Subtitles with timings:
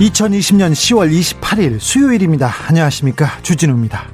[0.00, 2.50] 2020년 10월 28일 수요일입니다.
[2.68, 3.42] 안녕하십니까.
[3.42, 4.06] 주진우입니다.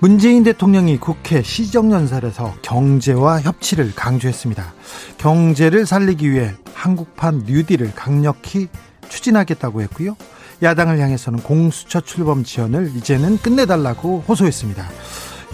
[0.00, 4.74] 문재인 대통령이 국회 시정연설에서 경제와 협치를 강조했습니다.
[5.18, 8.66] 경제를 살리기 위해 한국판 뉴딜을 강력히
[9.08, 10.16] 추진하겠다고 했고요.
[10.64, 14.84] 야당을 향해서는 공수처 출범 지원을 이제는 끝내달라고 호소했습니다.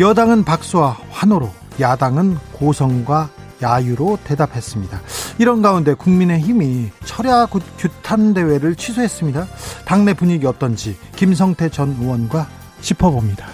[0.00, 3.28] 여당은 박수와 환호로, 야당은 고성과
[3.62, 5.02] 야유로 대답했습니다.
[5.40, 7.46] 이런 가운데 국민의힘이 철야
[7.78, 9.46] 규탄 대회를 취소했습니다.
[9.86, 12.46] 당내 분위기 어떤지 김성태 전 의원과
[12.82, 13.46] 짚어봅니다.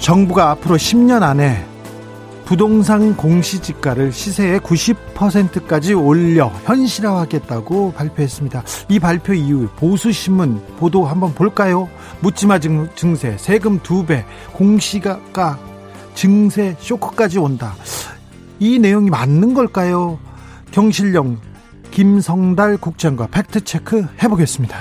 [0.00, 1.64] 정부가 앞으로 10년 안에
[2.44, 8.64] 부동산 공시지가를 시세의 90%까지 올려 현실화하겠다고 발표했습니다.
[8.88, 11.88] 이 발표 이후 보수신문 보도 한번 볼까요?
[12.18, 12.58] 묻지마
[12.96, 15.20] 증세, 세금 2배, 공시가
[16.16, 17.76] 증세 쇼크까지 온다.
[18.58, 20.18] 이 내용이 맞는 걸까요?
[20.72, 21.38] 경실령
[21.92, 24.76] 김성달 국장과 팩트 체크 해보겠습니다.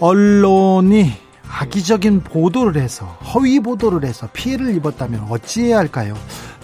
[0.00, 1.12] 언론이
[1.48, 6.14] 악의적인 보도를 해서 허위 보도를 해서 피해를 입었다면 어찌해야 할까요?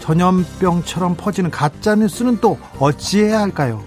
[0.01, 3.85] 전염병처럼 퍼지는 가짜 뉴스는 또 어찌해야 할까요?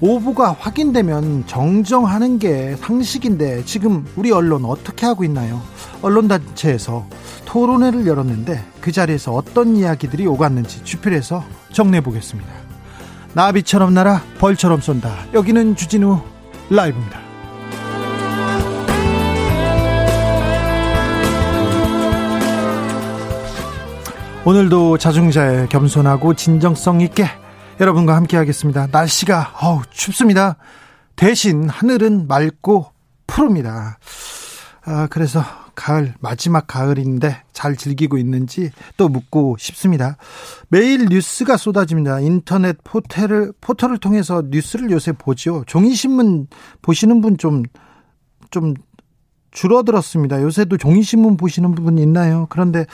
[0.00, 5.62] 오보가 확인되면 정정하는 게 상식인데 지금 우리 언론 어떻게 하고 있나요?
[6.02, 7.06] 언론단체에서
[7.46, 12.50] 토론회를 열었는데 그 자리에서 어떤 이야기들이 오갔는지 주필해서 정리해 보겠습니다.
[13.32, 15.14] 나비처럼 날아 벌처럼 쏜다.
[15.34, 16.20] 여기는 주진우
[16.70, 17.20] 라이브입니다.
[24.44, 27.26] 오늘도 자중자애 겸손하고 진정성 있게
[27.80, 28.88] 여러분과 함께 하겠습니다.
[28.90, 30.56] 날씨가 어우, 춥습니다.
[31.14, 32.86] 대신 하늘은 맑고
[33.26, 33.98] 푸릅니다.
[34.84, 35.42] 아, 그래서
[35.74, 40.16] 가을 마지막 가을인데 잘 즐기고 있는지 또 묻고 싶습니다.
[40.68, 42.20] 매일 뉴스가 쏟아집니다.
[42.20, 45.64] 인터넷 포털을 포털을 통해서 뉴스를 요새 보죠.
[45.66, 46.46] 종이 신문
[46.80, 47.62] 보시는 분 좀
[48.50, 48.74] 좀
[49.50, 50.42] 줄어들었습니다.
[50.42, 52.46] 요새도 종이 신문 보시는 분 있나요?
[52.50, 52.86] 그런데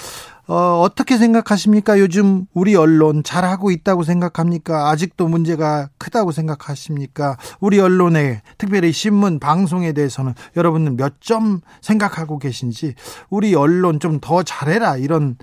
[0.49, 1.99] 어, 어떻게 생각하십니까?
[2.01, 4.91] 요즘 우리 언론 잘하고 있다고 생각합니까?
[4.91, 7.37] 아직도 문제가 크다고 생각하십니까?
[7.61, 12.95] 우리 언론의 특별히 신문, 방송에 대해서는 여러분은 몇 점 생각하고 계신지
[13.31, 15.37] 우리 언론 좀 더 잘해라 이런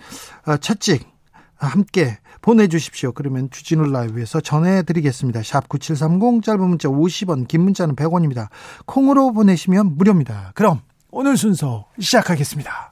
[0.46, 1.08] 어, 채찍
[1.56, 3.12] 함께 보내주십시오.
[3.14, 5.42] 그러면 주진우 라이브에서 전해드리겠습니다.
[5.44, 8.48] 샵 9730 짧은 문자 50원 긴 문자는 100원입니다.
[8.86, 10.52] 콩으로 보내시면 무료입니다.
[10.56, 10.81] 그럼
[11.12, 12.92] 오늘 순서 시작하겠습니다.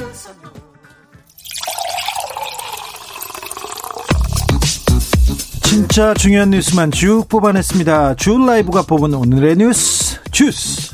[5.71, 8.15] 진짜 중요한 뉴스만 쭉 뽑아냈습니다.
[8.15, 10.93] 주 라이브가 뽑은 오늘의 뉴스 주스.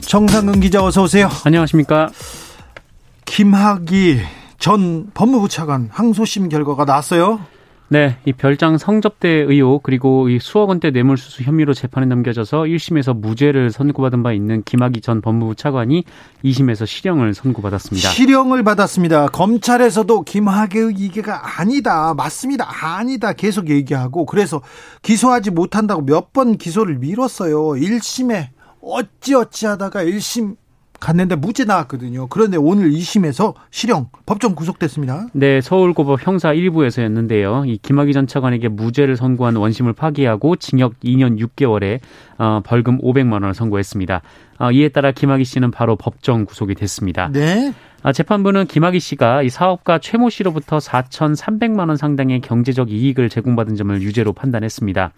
[0.00, 1.28] 정상근 기자 어서 오세요.
[1.42, 2.10] 안녕하십니까.
[3.24, 4.20] 김학의
[4.60, 7.40] 전 법무부 차관 항소심 결과가 나왔어요.
[7.88, 13.70] 네, 이 별장 성접대 의혹 그리고 이 수억 원대 뇌물수수 혐의로 재판에 넘겨져서 1심에서 무죄를
[13.70, 16.02] 선고받은 바 있는 김학의 전 법무부 차관이
[16.44, 18.08] 2심에서 실형을 선고받았습니다.
[18.08, 19.28] 실형을 받았습니다.
[19.28, 24.62] 검찰에서도 김학의 이게가 아니다, 맞습니다, 아니다 계속 얘기하고 그래서
[25.02, 27.74] 기소하지 못한다고 몇 번 기소를 미뤘어요.
[27.80, 28.48] 1심에
[28.80, 30.56] 어찌어찌 하다가 1심
[31.04, 32.28] 갔는데 무죄 나왔거든요.
[32.28, 35.26] 그런데 오늘 2심에서 실형 법정 구속됐습니다.
[35.34, 37.68] 네, 서울고법 형사 1부에서였는데요.
[37.68, 42.00] 이 김학의 전 차관에게 무죄를 선고한 원심을 파기하고 징역 2년 6개월에
[42.38, 44.22] 어, 벌금 500만 원을 선고했습니다.
[44.60, 47.28] 어, 이에 따라 김학의 씨는 바로 법정 구속이 됐습니다.
[47.30, 47.74] 네.
[48.02, 54.00] 아, 재판부는 김학의 씨가 이 사업가 최모 씨로부터 4,300만 원 상당의 경제적 이익을 제공받은 점을
[54.00, 55.12] 유죄로 판단했습니다.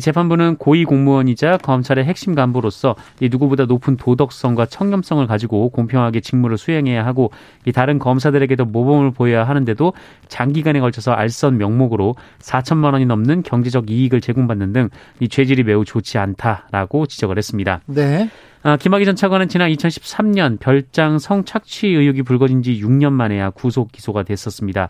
[0.00, 7.30] 재판부는 고위 공무원이자 검찰의 핵심 간부로서 누구보다 높은 도덕성과 청렴성을 가지고 공평하게 직무를 수행해야 하고
[7.74, 9.92] 다른 검사들에게도 모범을 보여야 하는데도
[10.28, 14.88] 장기간에 걸쳐서 알선 명목으로 4천만 원이 넘는 경제적 이익을 제공받는 등
[15.20, 17.80] 이 죄질이 매우 좋지 않다라고 지적을 했습니다.
[17.86, 18.28] 네.
[18.64, 24.22] 아, 김학의 전 차관은 지난 2013년 별장 성착취 의혹이 불거진 지 6년 만에야 구속 기소가
[24.22, 24.88] 됐었습니다.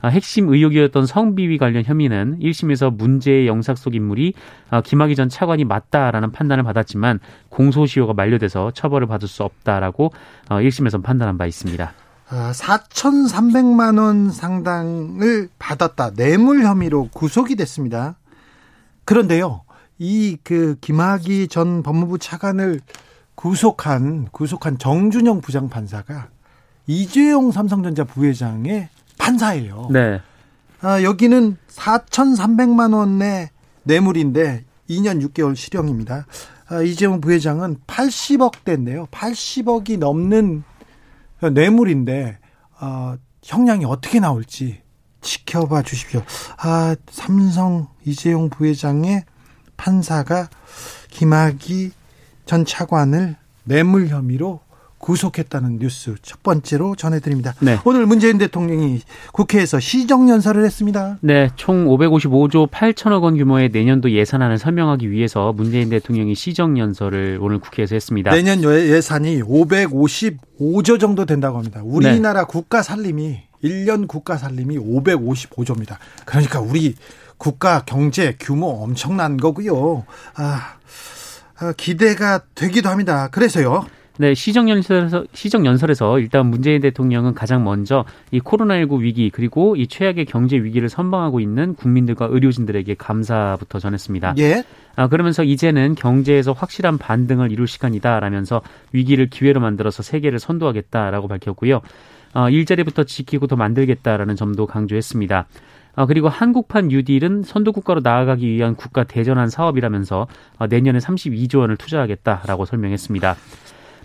[0.00, 4.34] 아, 핵심 의혹이었던 성비위 관련 혐의는 1심에서 문제의 영상 속 인물이
[4.70, 10.12] 아, 김학의 전 차관이 맞다라는 판단을 받았지만 공소시효가 만료돼서 처벌을 받을 수 없다라고
[10.48, 11.92] 1심에서 어, 판단한 바 있습니다.
[12.28, 16.10] 4,300만 원 상당을 받았다.
[16.10, 18.16] 뇌물 혐의로 구속이 됐습니다.
[19.06, 19.62] 그런데요,
[19.98, 22.80] 이 그 김학의 전 법무부 차관을
[23.34, 26.28] 구속한 구속한 정준영 부장판사가
[26.86, 29.88] 이재용 삼성전자 부회장의 판사예요.
[29.90, 30.20] 네.
[30.80, 33.50] 아, 여기는 4,300만 원의
[33.82, 36.26] 뇌물인데 2년 6개월 실형입니다.
[36.68, 39.08] 아, 이재용 부회장은 80억대인데요.
[39.10, 40.62] 80억이 넘는
[41.52, 42.38] 뇌물인데
[42.80, 44.82] 어, 형량이 어떻게 나올지
[45.20, 46.22] 지켜봐 주십시오.
[46.58, 49.24] 아, 삼성 이재용 부회장의
[49.76, 50.48] 판사가
[51.10, 51.92] 김학의
[52.44, 54.60] 전 차관을 뇌물 혐의로
[54.98, 57.54] 구속했다는 뉴스 첫 번째로 전해드립니다.
[57.60, 57.78] 네.
[57.84, 59.00] 오늘 문재인 대통령이
[59.32, 61.18] 국회에서 시정연설을 했습니다.
[61.20, 67.94] 네, 총 555조 8천억 원 규모의 내년도 예산안을 설명하기 위해서 문재인 대통령이 시정연설을 오늘 국회에서
[67.94, 68.30] 했습니다.
[68.30, 71.80] 내년 예산이 555조 정도 된다고 합니다.
[71.84, 72.46] 우리나라 네.
[72.48, 75.96] 국가 살림이 1년 국가 살림이 555조입니다.
[76.24, 76.94] 그러니까 우리
[77.36, 80.04] 국가 경제 규모 엄청난 거고요.
[80.34, 80.74] 아,
[81.60, 83.28] 아, 기대가 되기도 합니다.
[83.28, 83.86] 그래서요.
[84.20, 89.86] 네, 시정 연설에서 시정 연설에서 일단 문재인 대통령은 가장 먼저 이 코로나19 위기 그리고 이
[89.86, 94.34] 최악의 경제 위기를 선방하고 있는 국민들과 의료진들에게 감사부터 전했습니다.
[94.38, 94.64] 예.
[94.96, 98.60] 아, 그러면서 이제는 경제에서 확실한 반등을 이룰 시간이다라면서
[98.92, 101.80] 위기를 기회로 만들어서 세계를 선도하겠다라고 밝혔고요.
[102.34, 105.46] 어, 일자리부터 지키고 더 만들겠다라는 점도 강조했습니다.
[105.94, 110.26] 어, 그리고 한국판 뉴딜은 선도국가로 나아가기 위한 국가 대전환 사업이라면서
[110.58, 113.36] 어, 내년에 32조 원을 투자하겠다라고 설명했습니다.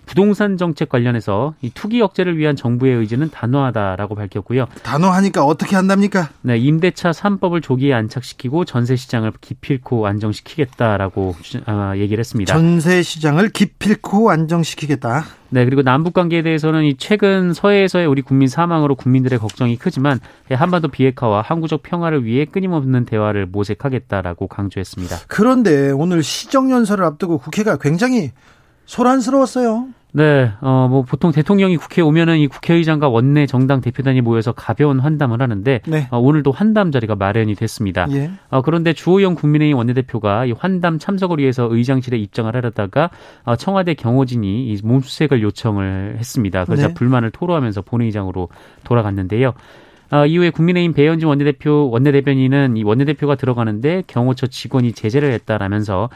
[0.06, 4.66] 부동산 정책 관련해서 이 투기 억제를 위한 정부의 의지는 단호하다라고 밝혔고요.
[4.82, 6.30] 단호하니까 어떻게 한답니까?
[6.42, 11.36] 네, 임대차 3법을 조기에 안착시키고 전세 시장을 기필코 안정시키겠다라고
[11.66, 12.52] 아, 얘기를 했습니다.
[12.52, 15.24] 전세 시장을 기필코 안정시키겠다.
[15.54, 20.18] 네, 그리고 남북 관계에 대해서는 이 최근 서해에서의 우리 국민 사망으로 국민들의 걱정이 크지만
[20.50, 25.16] 한반도 비핵화와 항구적 평화를 위해 끊임없는 대화를 모색하겠다라고 강조했습니다.
[25.28, 28.32] 그런데 오늘 시정 연설을 앞두고 국회가 굉장히
[28.86, 29.88] 소란스러웠어요.
[30.16, 35.42] 네, 어, 뭐, 보통 대통령이 국회에 오면은 이 국회의장과 원내 정당 대표단이 모여서 가벼운 환담을
[35.42, 36.06] 하는데, 네.
[36.12, 38.06] 어, 오늘도 환담 자리가 마련이 됐습니다.
[38.12, 38.30] 예.
[38.48, 43.10] 어, 그런데 주호영 국민의힘 원내대표가 이 환담 참석을 위해서 의장실에 입장을 하려다가,
[43.42, 46.64] 어, 청와대 경호진이 이 몸수색을 요청을 했습니다.
[46.64, 46.94] 그래서 네.
[46.94, 48.50] 불만을 토로하면서 본회의장으로
[48.84, 49.52] 돌아갔는데요.
[50.14, 56.08] 어, 이후에 국민의힘 배현진 원내대표 원내대변인은 이 원내대표가 들어가는데 경호처 직원이 제재를 했다라면서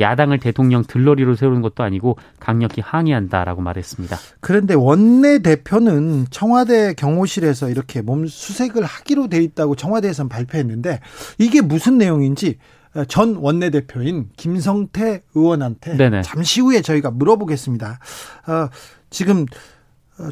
[0.00, 4.16] 야당을 대통령 들러리로 세우는 것도 아니고 강력히 항의한다라고 말했습니다.
[4.40, 10.98] 그런데 원내대표는 청와대 경호실에서 이렇게 몸 수색을 하기로 돼 있다고 청와대에서는 발표했는데
[11.38, 12.58] 이게 무슨 내용인지
[13.06, 16.22] 전 원내대표인 김성태 의원한테 네네.
[16.22, 18.00] 잠시 후에 저희가 물어보겠습니다.
[18.48, 18.68] 어,
[19.10, 19.46] 지금 어,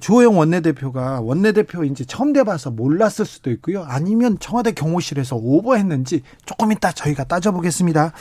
[0.01, 3.83] 주호영 원내대표가 원내대표 인지 처음 돼봐서 몰랐을 수도 있고요.
[3.83, 8.13] 아니면 청와대 경호실에서 오버했는지 조금 이따 저희가 따져보겠습니다.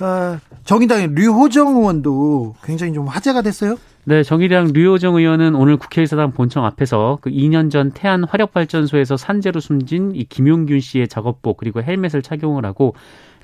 [0.00, 3.76] 어, 정의당의 류호정 의원도 굉장히 좀 화제가 됐어요.
[4.04, 10.14] 네, 정의당 류호정 의원은 오늘 국회의사당 본청 앞에서 그 2년 전 태안 화력발전소에서 산재로 숨진
[10.14, 12.94] 이 김용균 씨의 작업복 그리고 헬멧을 착용을 하고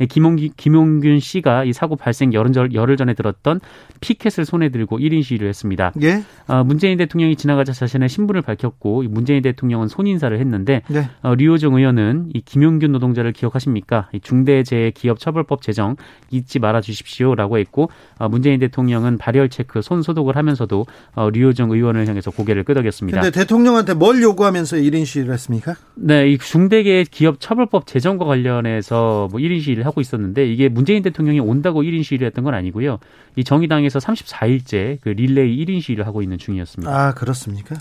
[0.05, 3.61] 김용기, 김용균 씨가 이 사고 발생 열흘, 열흘 전에 들었던
[4.01, 5.93] 피켓을 손에 들고 1인 시위를 했습니다.
[6.03, 6.23] 예?
[6.49, 11.09] 어, 문재인 대통령이 지나가자 자신의 신분을 밝혔고 문재인 대통령은 손인사를 했는데 네.
[11.23, 14.09] 어, 류호정 의원은 이 김용균 노동자를 기억하십니까?
[14.13, 15.97] 이 중대재해기업처벌법 제정
[16.31, 22.07] 잊지 말아 주십시오라고 했고 어, 문재인 대통령은 발열 체크, 손 소독을 하면서도 어, 류호정 의원을
[22.07, 23.21] 향해서 고개를 끄덕였습니다.
[23.21, 25.75] 근데 대통령한테 뭘 요구하면서 1인 시위를 했습니까?
[25.95, 32.05] 네, 이 중대기업처벌법 제정과 관련해서 뭐 1인 시위를 하고 있었는데 이게 문재인 대통령이 온다고 1인
[32.05, 32.99] 시위를 했던 건 아니고요.
[33.37, 36.91] 이 정의당에서 34일째 그 릴레이 1인 시위를 하고 있는 중이었습니다.
[36.91, 37.77] 아, 그렇습니까?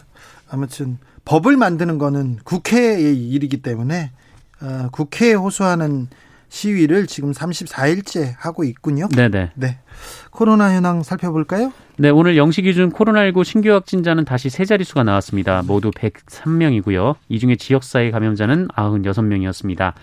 [0.49, 4.11] 아무튼 법을 만드는 거는 국회의 일이기 때문에
[4.61, 6.07] 어, 국회에 호소하는
[6.49, 9.09] 시위를 지금 34일째 하고 있군요.
[9.09, 9.51] 네네.
[9.55, 9.79] 네.
[10.29, 11.73] 코로나 현황 살펴볼까요?
[11.97, 15.63] 네, 오늘 영시 기준 코로나19 신규 확진자는 다시 세 자릿수가 나왔습니다.
[15.65, 17.15] 모두 103명이고요.
[17.29, 19.93] 이 중에 지역사회 감염자는 96명이었습니다.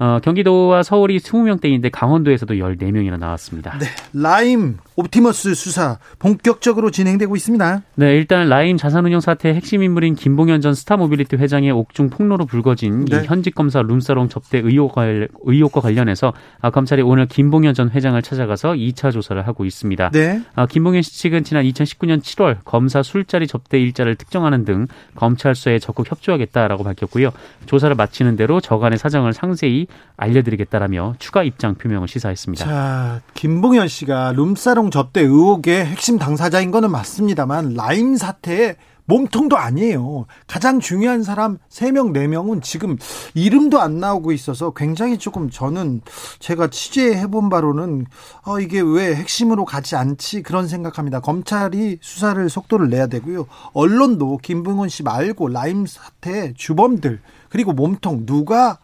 [0.00, 3.76] 어, 경기도와 서울이 20명대인데 강원도에서도 14명이나 나왔습니다.
[3.78, 3.86] 네.
[4.12, 7.82] 라임 옵티머스 수사 본격적으로 진행되고 있습니다.
[7.96, 13.16] 네, 일단 라임 자산운용 사태의 핵심 인물인 김봉현 전 스타모빌리티 회장의 옥중 폭로로 불거진 네.
[13.16, 18.74] 이 현직 검사 룸사롱 접대 의혹 의혹과 관련해서 아, 검찰이 오늘 김봉현 전 회장을 찾아가서
[18.74, 20.10] 2차 조사를 하고 있습니다.
[20.10, 20.42] 네.
[20.54, 24.86] 아, 김봉현 씨 측은 지난 2019년 7월 검사 술자리 접대 일자를 특정하는 등
[25.16, 27.32] 검찰 수사에 적극 협조하겠다라고 밝혔고요.
[27.66, 32.64] 조사를 마치는 대로 저간의 사정을 상세히 알려드리겠다라며 추가 입장 표명을 시사했습니다.
[32.64, 38.76] 자, 김봉현 씨가 룸사롱 접대 의혹의 핵심 당사자인 거는 맞습니다만 라임 사태에
[39.08, 40.26] 몸통도 아니에요.
[40.46, 42.98] 가장 중요한 사람 3명, 4명은 지금
[43.34, 46.02] 이름도 안 나오고 있어서 굉장히 조금 저는
[46.40, 48.04] 제가 취재해본 바로는
[48.44, 51.20] 어, 이게 왜 핵심으로 가지 않지 그런 생각합니다.
[51.20, 53.46] 검찰이 수사를 속도를 내야 되고요.
[53.72, 58.78] 언론도 김봉현 씨 말고 라임 사태 주범들 그리고 몸통 누가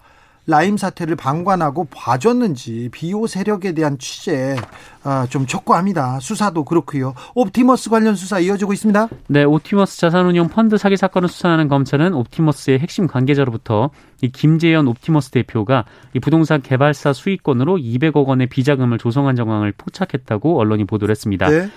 [0.46, 4.56] 라임 사태를 방관하고 봐줬는지 비호 세력에 대한 취재
[5.02, 6.20] 아, 좀 촉구합니다.
[6.20, 7.14] 수사도 그렇고요.
[7.34, 9.08] 옵티머스 관련 수사 이어지고 있습니다.
[9.28, 15.84] 네, 옵티머스 자산운용 펀드 사기 사건을 수사하는 검찰은 옵티머스의 핵심 관계자로부터 이 김재현 옵티머스 대표가
[16.14, 21.48] 이 부동산 개발사 수익권으로 200억 원의 비자금을 조성한 정황을 포착했다고 언론이 보도를 했습니다.
[21.48, 21.68] 네.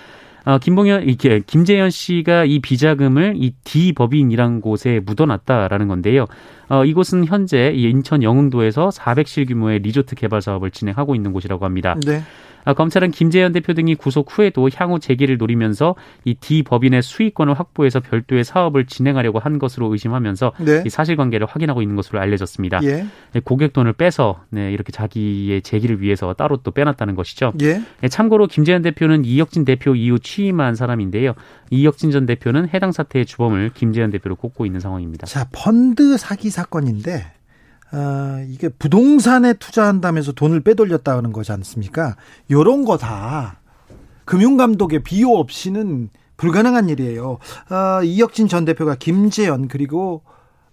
[0.47, 6.25] 어, 김봉현 이게 김재현 씨가 이 비자금을 이 D 법인이란 곳에 묻어놨다라는 건데요.
[6.69, 11.95] 어, 이곳은 현재 인천 영흥도에서 400실 규모의 리조트 개발 사업을 진행하고 있는 곳이라고 합니다.
[12.05, 12.21] 네.
[12.67, 15.95] 아, 검찰은 김재현 대표 등이 구속 후에도 향후 재기를 노리면서
[16.25, 20.83] 이 D 법인의 수익권을 확보해서 별도의 사업을 진행하려고 한 것으로 의심하면서 네.
[20.85, 22.81] 이 사실관계를 확인하고 있는 것으로 알려졌습니다.
[22.83, 23.05] 예.
[23.31, 27.53] 네, 고객 돈을 빼서 네, 이렇게 자기의 재기를 위해서 따로 또 빼놨다는 것이죠.
[27.61, 27.81] 예.
[28.01, 31.35] 네, 참고로 김재현 대표는 이혁진 대표 이후 취임한 사람인데요.
[31.69, 35.25] 이혁진 전 대표는 해당 사태의 주범을 김재현 대표로 꼽고 있는 상황입니다.
[35.25, 37.25] 자, 펀드 사기 사건인데
[37.93, 42.15] 어, 이게 부동산에 투자한다면서 돈을 빼돌렸다는 거지 않습니까?
[42.51, 43.61] 요런 거 다
[44.25, 47.37] 금융감독의 비호 없이는 불가능한 일이에요.
[47.69, 50.21] 어, 이혁진 전 대표가 김재현 그리고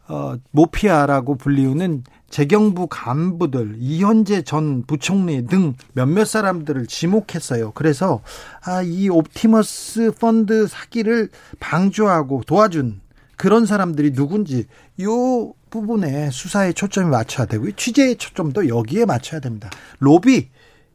[0.08, 7.70] 어, 모피아라고 불리우는 재경부 간부들, 이현재 전 부총리 등 몇몇 사람들을 지목했어요.
[7.72, 8.20] 그래서
[8.66, 11.28] 아, 이 옵티머스 펀드 사기를
[11.60, 13.00] 방조하고 도와준
[13.36, 14.66] 그런 사람들이 누군지
[15.00, 19.68] 요 부분에 수사에 초점이 맞춰야 되고 취재의 초점도 여기에 맞춰야 됩니다.
[19.98, 20.48] 로비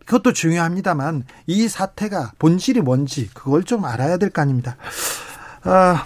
[0.05, 4.77] 그것도 중요합니다만 이 사태가 본질이 뭔지 그걸 좀 알아야 될 거 아닙니다.
[5.63, 6.05] 아,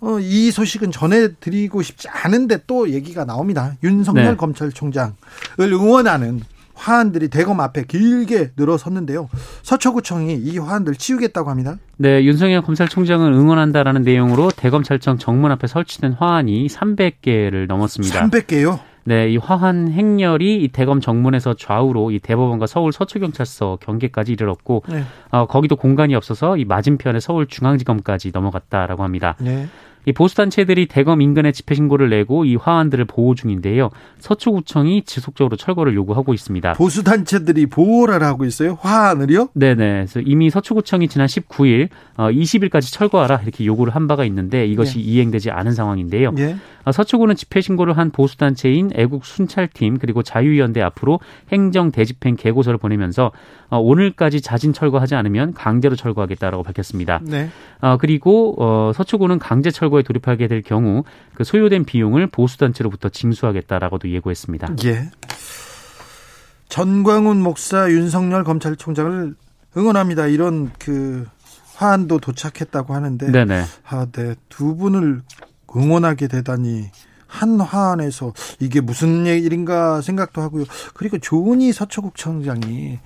[0.00, 3.74] 어, 이 소식은 전해드리고 싶지 않은데 또 얘기가 나옵니다.
[3.82, 4.36] 윤석열 네.
[4.36, 5.14] 검찰총장을
[5.58, 6.42] 응원하는
[6.78, 9.28] 화환들이 대검 앞에 길게 늘어섰는데요.
[9.62, 11.76] 서초구청이 이 화환들 치우겠다고 합니다.
[11.96, 18.28] 네, 윤석열 검찰총장을 응원한다라는 내용으로 대검찰청 정문 앞에 설치된 화환이 300개를 넘었습니다.
[18.28, 18.78] 300개요?
[19.04, 25.02] 네, 이 화환 행렬이 이 대검 정문에서 좌우로 이 대법원과 서울 서초경찰서 경계까지 이르렀고, 네.
[25.30, 29.34] 어, 거기도 공간이 없어서 이 맞은편에 서울중앙지검까지 넘어갔다라고 합니다.
[29.40, 29.66] 네.
[30.08, 33.90] 이 보수단체들이 대검 인근에 집회 신고를 내고 이 화환들을 보호 중인데요.
[34.20, 36.72] 서초구청이 지속적으로 철거를 요구하고 있습니다.
[36.72, 38.78] 보수단체들이 보호를 하고 있어요?
[38.80, 39.50] 화환을요?
[39.52, 40.06] 네네.
[40.06, 45.04] 그래서 이미 서초구청이 지난 19일, 어, 20일까지 철거하라 이렇게 요구를 한 바가 있는데 이것이 네.
[45.04, 46.32] 이행되지 않은 상황인데요.
[46.32, 46.56] 네.
[46.90, 51.20] 서초구는 집회 신고를 한 보수단체인 애국 순찰팀 그리고 자유연대 앞으로
[51.52, 57.20] 행정 대집행 계고서를 보내면서 어, 오늘까지 자진 철거하지 않으면 강제로 철거하겠다라고 밝혔습니다.
[57.22, 57.50] 네.
[57.80, 64.76] 어, 그리고 어, 서초구는 강제 철거에 돌입하게 될 경우 그 소요된 비용을 보수단체로부터 징수하겠다라고도 예고했습니다.
[64.84, 65.10] 예.
[66.68, 69.34] 전광훈 목사 윤석열 검찰총장을
[69.76, 70.26] 응원합니다.
[70.26, 71.26] 이런 그
[71.76, 73.64] 화환도 도착했다고 하는데 네네.
[73.88, 74.34] 아, 네.
[74.48, 75.22] 두 분을
[75.76, 76.90] 응원하게 되다니
[77.26, 80.64] 한 화환에서 이게 무슨 일인가 생각도 하고요.
[80.94, 82.98] 그리고 조은희 서초국청장이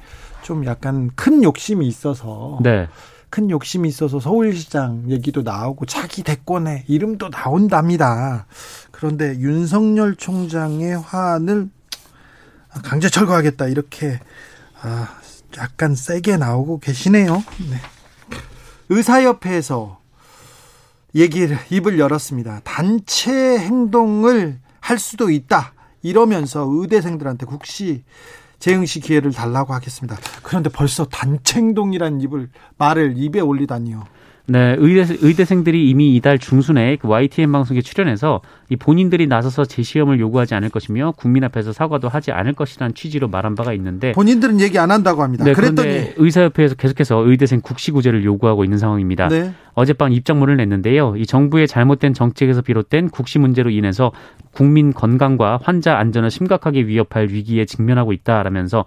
[0.43, 2.89] 좀 약간 큰 욕심이 있어서 네.
[3.31, 8.47] 큰 욕심이 있어서 서울시장 얘기도 나오고 자기 대권에 이름도 나온답니다.
[8.91, 11.71] 그런데 윤석열 총장의 화환을
[12.85, 14.21] 강제 철거하겠다 이렇게
[14.83, 15.09] 아,
[15.57, 17.43] 약간 세게 나오고 계시네요.
[17.71, 17.77] 네.
[18.91, 19.99] 의사협회에서
[21.15, 22.61] 얘기를 입을 열었습니다.
[22.65, 25.73] 단체 행동을 할 수도 있다.
[26.03, 28.05] 이러면서 의대생들한테 국시
[28.63, 30.17] 재응시 기회를 달라고 하겠습니다.
[30.45, 34.05] 그런데 벌써 단체 행동이란 입을 말을 입에 올리다니요.
[34.47, 38.41] 네, 의대, 의대생들이 이미 이달 중순에 그 YTN 방송에 출연해서
[38.73, 43.55] 이 본인들이 나서서 재시험을 요구하지 않을 것이며 국민 앞에서 사과도 하지 않을 것이라는 취지로 말한
[43.55, 45.45] 바가 있는데 본인들은 얘기 안 한다고 합니다.
[45.45, 49.29] 네, 그랬더니 의사협회에서 계속해서 의대생 국시구제를 요구하고 있는 상황입니다.
[49.29, 49.53] 네.
[49.75, 51.17] 어젯밤 입장문을 냈는데요.
[51.17, 54.11] 이 정부의 잘못된 정책에서 비롯된 국시 문제로 인해서
[54.53, 58.87] 국민 건강과 환자 안전을 심각하게 위협할 위기에 직면하고 있다라면서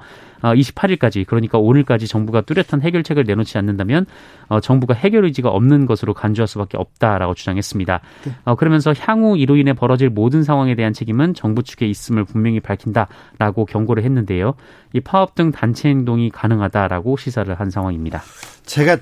[0.53, 4.05] 28일까지 어, 그러니까 오늘까지 정부가 뚜렷한 해결책을 내놓지 않는다면
[4.47, 8.01] 어, 정부가 해결 의지가 없는 것으로 간주할 수밖에 없다라고 주장했습니다.
[8.25, 8.31] 네.
[8.43, 13.65] 어, 그러면서 향후 이로 인해 벌어질 모든 상황에 대한 책임은 정부 측에 있음을 분명히 밝힌다라고
[13.65, 14.55] 경고를 했는데요.
[14.93, 18.21] 이 파업 등 단체 행동이 가능하다라고 시사를 한 상황입니다.
[18.65, 18.97] 제가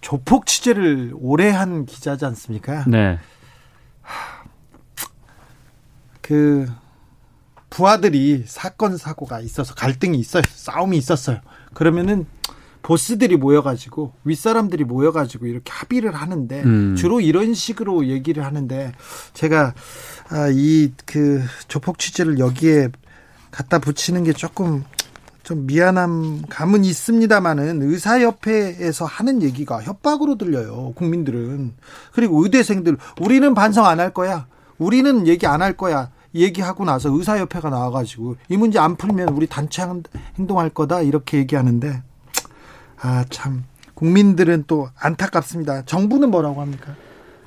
[0.00, 2.84] 조폭 취재를 오래 한 기자지 않습니까?
[2.86, 3.18] 네.
[6.20, 6.66] 그
[7.70, 10.42] 부하들이 사건 사고가 있어서 갈등이 있어요.
[10.46, 11.38] 싸움이 있었어요.
[11.72, 12.26] 그러면은
[12.84, 16.94] 보스들이 모여가지고 윗사람들이 모여가지고 이렇게 합의를 하는데 음.
[16.96, 18.92] 주로 이런 식으로 얘기를 하는데
[19.32, 19.74] 제가
[20.28, 22.88] 아, 이 그 조폭 취재를 여기에
[23.50, 24.84] 갖다 붙이는 게 조금
[25.42, 30.92] 좀 미안함 감은 있습니다만은 의사협회에서 하는 얘기가 협박으로 들려요.
[30.94, 31.72] 국민들은
[32.12, 34.46] 그리고 의대생들 우리는 반성 안 할 거야.
[34.78, 36.10] 우리는 얘기 안 할 거야.
[36.34, 39.82] 얘기하고 나서 의사협회가 나와가지고 이 문제 안 풀면 우리 단체
[40.38, 42.02] 행동할 거다 이렇게 얘기하는데
[43.00, 45.82] 아 참 국민들은 또 안타깝습니다.
[45.82, 46.94] 정부는 뭐라고 합니까?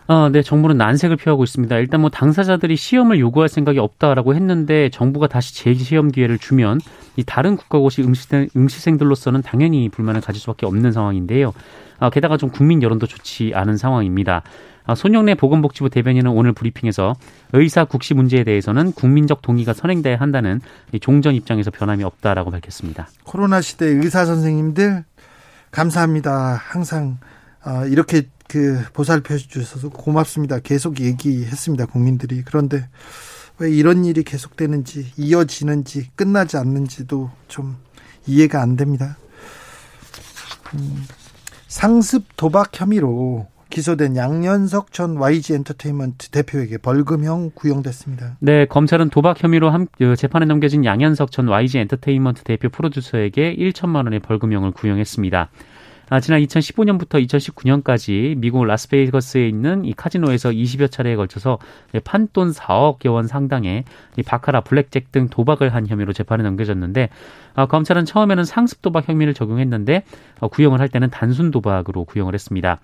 [0.07, 1.75] 어, 네, 정부는 난색을 표하고 있습니다.
[1.79, 6.79] 일단 뭐 당사자들이 시험을 요구할 생각이 없다라고 했는데 정부가 다시 재시험 기회를 주면
[7.17, 11.53] 이 다른 국가고시 응시생, 응시생들로서는 당연히 불만을 가질 수밖에 없는 상황인데요.
[11.99, 14.43] 아, 게다가 좀 국민 여론도 좋지 않은 상황입니다.
[14.85, 17.13] 아, 손영래 보건복지부 대변인은 오늘 브리핑에서
[17.51, 20.61] 의사 국시 문제에 대해서는 국민적 동의가 선행돼야 한다는
[21.01, 23.09] 종전 입장에서 변함이 없다라고 밝혔습니다.
[23.25, 25.03] 코로나 시대 의사 선생님들
[25.77, 26.55] 감사합니다.
[26.55, 27.19] 항상
[27.63, 30.57] 어, 이렇게 그 보살펴 주셔서 고맙습니다.
[30.57, 31.85] 계속 얘기했습니다.
[31.85, 32.41] 국민들이.
[32.43, 32.89] 그런데
[33.59, 37.77] 왜 이런 일이 계속되는지 이어지는지 끝나지 않는지도 좀
[38.25, 39.17] 이해가 안 됩니다.
[40.73, 41.05] 음,
[41.67, 48.37] 상습 도박 혐의로 기소된 양현석 전 YG 엔터테인먼트 대표에게 벌금형 구형됐습니다.
[48.39, 54.05] 네, 검찰은 도박 혐의로 함, 그 재판에 넘겨진 양현석 전 YG 엔터테인먼트 대표 프로듀서에게 1천만
[54.05, 55.51] 원의 벌금형을 구형했습니다.
[56.09, 61.59] 아, 지난 2015년부터 2019년까지 미국 라스베이거스에 있는 이 카지노에서 20여 차례에 걸쳐서
[62.03, 63.83] 판돈 4억여 원 상당의
[64.17, 67.09] 이 바카라, 블랙잭 등 도박을 한 혐의로 재판에 넘겨졌는데
[67.53, 70.03] 아, 검찰은 처음에는 상습 도박 혐의를 적용했는데
[70.39, 72.79] 어, 구형을 할 때는 단순 도박으로 구형을 했습니다.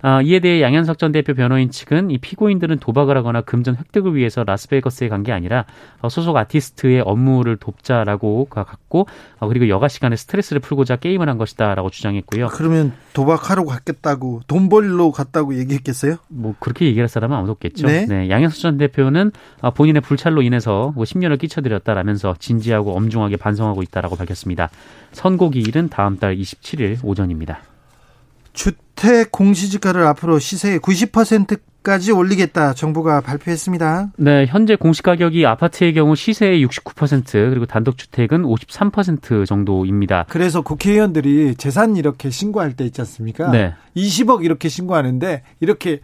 [0.00, 4.42] 아, 이에 대해 양현석 전 대표 변호인 측은 이 피고인들은 도박을 하거나 금전 획득을 위해서
[4.44, 5.64] 라스베이거스에 간 게 아니라
[6.00, 9.06] 어, 소속 아티스트의 업무를 돕자라고 갖고
[9.40, 12.46] 어, 그리고 여가 시간에 스트레스를 풀고자 게임을 한 것이다라고 주장했고요.
[12.52, 16.16] 그러면 도박하러 갔겠다고 돈 벌러 갔다고 얘기했겠어요?
[16.28, 17.88] 뭐 그렇게 얘기할 사람은 아무도 없겠죠.
[17.88, 18.06] 네.
[18.06, 19.32] 네 양현석 전 대표는
[19.62, 24.70] 어, 본인의 불찰로 인해서 뭐 심려를 끼쳐드렸다라면서 진지하고 엄중하게 반성하고 있다라고 밝혔습니다.
[25.10, 27.60] 선고 기일은 다음 달 27일 오전입니다.
[28.56, 34.12] 주택 공시지가를 앞으로 시세의 90%까지 올리겠다 정부가 발표했습니다.
[34.16, 40.24] 네, 현재 공시 가격이 아파트의 경우 시세의 69% 그리고 단독 주택은 53% 정도입니다.
[40.30, 43.50] 그래서 국회의원들이 재산 이렇게 신고할 때 있지 않습니까?
[43.50, 43.74] 네.
[43.94, 46.00] 20억 이렇게 신고하는데 이렇게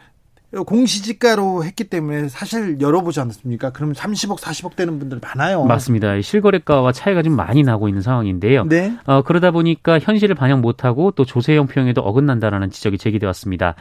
[0.53, 3.71] 공시지가로 했기 때문에 사실 열어보지 않았습니까?
[3.71, 5.65] 그러면 30억, 40억 되는 분들 많아요.
[5.65, 6.21] 맞습니다.
[6.21, 8.65] 실거래가와 차이가 좀 많이 나고 있는 상황인데요.
[8.65, 8.95] 네.
[9.07, 13.75] 어, 그러다 보니까 현실을 반영 못하고 또 조세 형 평에도 어긋난다라는 지적이 제기되어 왔습니다.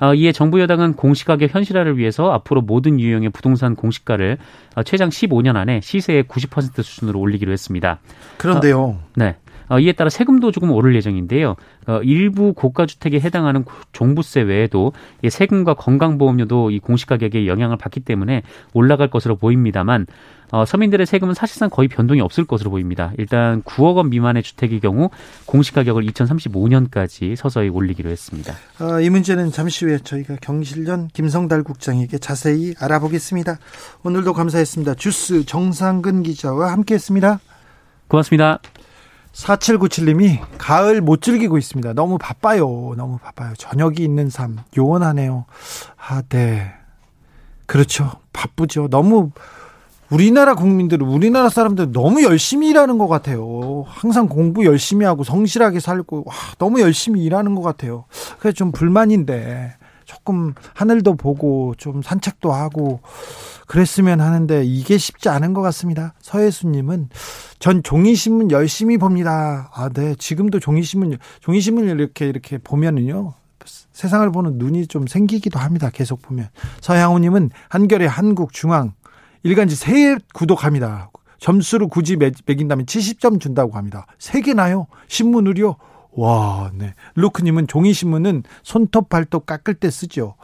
[0.00, 4.38] 어, 이에 정부 여당은 공시가격 현실화를 위해서 앞으로 모든 유형의 부동산 공시가를
[4.76, 8.00] 어, 최장 15년 안에 시세의 90% 수준으로 올리기로 했습니다.
[8.36, 8.80] 그런데요.
[8.80, 9.36] 어, 네.
[9.68, 11.56] 어, 이에 따라 세금도 조금 오를 예정인데요.
[11.86, 18.42] 어, 일부 고가 주택에 해당하는 종부세 외에도 이 세금과 건강보험료도 이 공시가격에 영향을 받기 때문에
[18.72, 20.06] 올라갈 것으로 보입니다만
[20.50, 23.12] 어, 서민들의 세금은 사실상 거의 변동이 없을 것으로 보입니다.
[23.18, 25.10] 일단 9억 원 미만의 주택의 경우
[25.46, 28.54] 공시가격을 2035년까지 서서히 올리기로 했습니다.
[28.80, 33.58] 어, 이 문제는 잠시 후에 저희가 경실련 김성달 국장에게 자세히 알아보겠습니다.
[34.04, 34.94] 오늘도 감사했습니다.
[34.94, 37.40] 주스 정상근 기자와 함께했습니다.
[38.08, 38.60] 고맙습니다.
[39.32, 41.92] 4797님이 가을 못 즐기고 있습니다.
[41.92, 42.94] 너무 바빠요.
[42.96, 43.54] 너무 바빠요.
[43.56, 44.58] 저녁이 있는 삶.
[44.76, 45.44] 요원하네요.
[45.96, 46.72] 아, 네.
[47.66, 48.10] 그렇죠.
[48.32, 48.88] 바쁘죠.
[48.88, 49.30] 너무
[50.10, 53.84] 우리나라 국민들은 우리나라 사람들 너무 열심히 일하는 것 같아요.
[53.86, 58.06] 항상 공부 열심히 하고 성실하게 살고 와, 너무 열심히 일하는 것 같아요.
[58.38, 59.74] 그래서 좀 불만인데
[60.28, 63.00] 조금 하늘도 보고 좀 산책도 하고
[63.66, 66.12] 그랬으면 하는데 이게 쉽지 않은 것 같습니다.
[66.20, 67.08] 서혜수님은
[67.58, 69.70] 전 종이신문 열심히 봅니다.
[69.72, 70.14] 아, 네.
[70.16, 73.32] 지금도 종이신문, 종이신문을 이렇게, 이렇게 보면은요.
[73.92, 75.90] 세상을 보는 눈이 좀 생기기도 합니다.
[75.90, 76.48] 계속 보면.
[76.82, 78.92] 서양우님은 한결의 한국 중앙
[79.42, 81.10] 일간지 세 구독합니다.
[81.38, 84.06] 점수를 굳이 매긴다면 70점 준다고 합니다.
[84.18, 84.88] 세 개나요?
[85.06, 85.76] 신문 의료?
[86.18, 86.94] 와, 네.
[87.14, 90.34] 루크님은 종이신문은 손톱 발톱 깎을 때 쓰죠.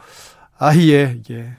[0.57, 1.49] 아, 예, 예.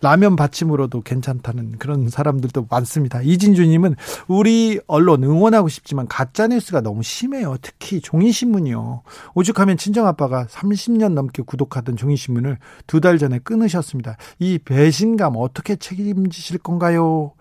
[0.00, 3.20] 라면 받침으로도 괜찮다는 그런 사람들도 많습니다.
[3.20, 3.96] 이진주님은
[4.28, 7.56] 우리 언론 응원하고 싶지만 가짜뉴스가 너무 심해요.
[7.62, 9.02] 특히 종이신문이요.
[9.34, 14.16] 오죽하면 친정아빠가 30년 넘게 구독하던 종이신문을 두 달 전에 끊으셨습니다.
[14.38, 17.32] 이 배신감 어떻게 책임지실 건가요?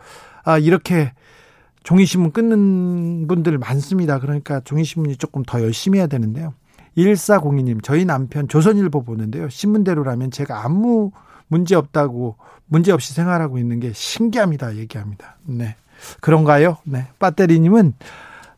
[0.44, 1.12] 아, 이렇게
[1.88, 4.20] 종이신문 끊는 분들 많습니다.
[4.20, 6.54] 그러니까 종이신문이 조금 더 열심히 해야 되는데요.
[6.98, 9.48] 1402님, 저희 남편 조선일보 보는데요.
[9.48, 11.12] 신문대로라면 제가 아무
[11.48, 14.76] 문제 없다고 문제 없이 생활하고 있는 게 신기합니다.
[14.76, 15.38] 얘기합니다.
[15.46, 15.78] 네.
[16.20, 16.76] 그런가요?
[16.84, 17.08] 네.
[17.20, 17.94] 배터리님은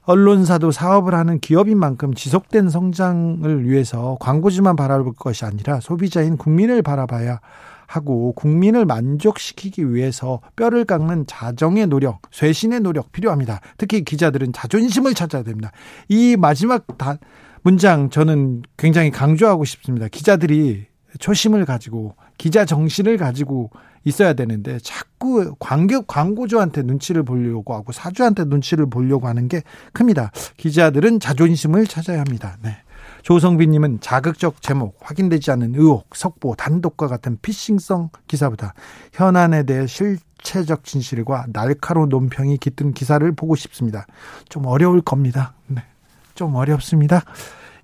[0.06, 7.42] 언론사도 사업을 하는 기업인 만큼 지속된 성장을 위해서 광고주만 바라볼 것이 아니라 소비자인 국민을 바라봐야
[7.90, 13.62] 하고 국민을 만족시키기 위해서 뼈를 깎는 자정의 노력, 쇄신의 노력 필요합니다.
[13.80, 15.72] 특히 기자들은 자존심을 찾아야 됩니다.
[16.08, 17.18] 이 마지막 다
[17.64, 20.08] 문장 저는 굉장히 강조하고 싶습니다.
[20.08, 20.86] 기자들이
[21.18, 23.72] 초심을 가지고 기자 정신을 가지고
[24.04, 30.32] 있어야 되는데 자꾸 광교 광고주한테 눈치를 보려고 하고 사주한테 눈치를 보려고 하는 게 큽니다.
[30.58, 32.56] 기자들은 자존심을 찾아야 합니다.
[32.62, 32.78] 네.
[33.30, 38.74] 조성빈님은 자극적 제목, 확인되지 않은 의혹, 속보, 단독과 같은 피싱성 기사보다
[39.14, 44.08] 현안에 대해 실체적 진실과 날카로운 논평이 깃든 기사를 보고 싶습니다.
[44.50, 45.54] 좀 어려울 겁니다.
[45.68, 45.84] 네.
[46.34, 47.22] 좀 어렵습니다.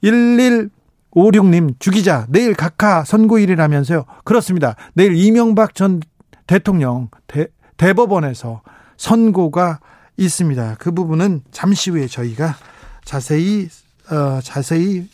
[0.03, 0.71] 11
[1.12, 4.05] 56님, 주기자, 내일 각하 선고일이라면서요.
[4.23, 4.75] 그렇습니다.
[4.95, 6.01] 내일 이명박 전
[6.47, 8.63] 대통령 대, 대법원에서
[8.97, 9.79] 선고가
[10.17, 10.77] 있습니다.
[10.79, 12.55] 그 부분은 잠시 후에 저희가
[13.05, 13.69] 자세히,
[14.10, 15.08] 어, 자세히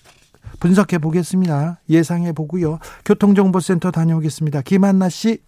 [0.62, 1.82] 분석해 보겠습니다.
[1.90, 2.78] 예상해 보고요.
[3.04, 4.62] 교통정보센터 다녀오겠습니다.
[4.62, 5.40] 김한나 씨.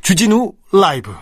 [0.00, 1.12] 주진우 라이브.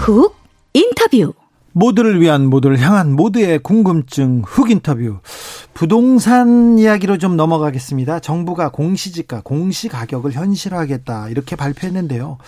[0.00, 0.36] 훅
[0.74, 1.32] 인터뷰.
[1.72, 5.20] 모두를 위한 모두를 향한 모두의 궁금증 훅 인터뷰.
[5.78, 8.18] 부동산 이야기로 좀 넘어가겠습니다.
[8.18, 12.38] 정부가 공시지가, 공시가격을 현실화하겠다 이렇게 발표했는데요.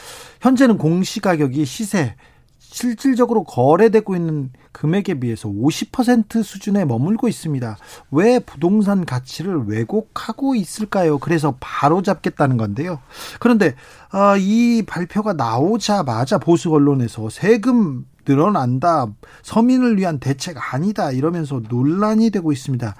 [0.40, 2.16] 현재는 공시가격이 시세,
[2.58, 7.76] 실질적으로 거래되고 있는 금액에 비해서 50% 수준에 머물고 있습니다.
[8.10, 11.18] 왜 부동산 가치를 왜곡하고 있을까요?
[11.18, 12.98] 그래서 바로 잡겠다는 건데요.
[13.38, 13.76] 그런데
[14.10, 19.06] 아, 이 발표가 나오자마자 보수 언론에서 세금 늘어난다,
[19.42, 22.94] 서민을 위한 대책 아니다 이러면서 논란이 되고 있습니다.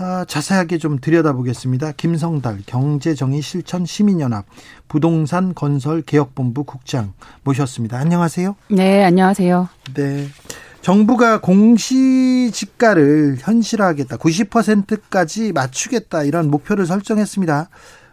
[0.00, 1.92] 아, 자세하게 좀 들여다보겠습니다.
[1.92, 4.46] 김성달 경제정의 실천 시민연합
[4.86, 7.98] 부동산 건설 개혁본부 국장 모셨습니다.
[7.98, 8.54] 안녕하세요.
[8.70, 9.68] 네, 안녕하세요.
[9.94, 10.28] 네.
[10.82, 14.16] 정부가 공시지가를 현실화하겠다.
[14.18, 16.22] 90%까지 맞추겠다.
[16.22, 17.68] 이런 목표를 설정했습니다.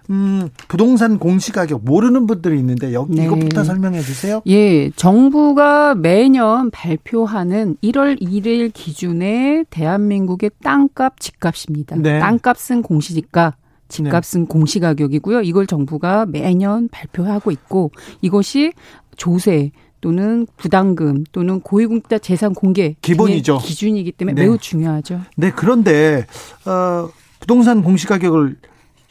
[0.09, 3.25] 음, 부동산 공시가격 모르는 분들이 있는데 여기 네.
[3.25, 4.41] 이것부터 설명해 주세요.
[4.47, 11.95] 예, 정부가 매년 발표하는 1월 1일 기준의 대한민국의 땅값 집값입니다.
[11.97, 12.19] 네.
[12.19, 13.55] 땅값은 공시지가,
[13.87, 14.47] 집값은 네.
[14.47, 15.41] 공시가격이고요.
[15.41, 17.91] 이걸 정부가 매년 발표하고 있고
[18.21, 18.73] 이것이
[19.17, 23.57] 조세 또는 부담금 또는 고위공직자 재산 공개 기본이죠.
[23.57, 24.41] 기준이기 때문에 네.
[24.43, 25.21] 매우 중요하죠.
[25.35, 26.27] 네, 그런데
[26.65, 28.55] 어, 부동산 공시가격을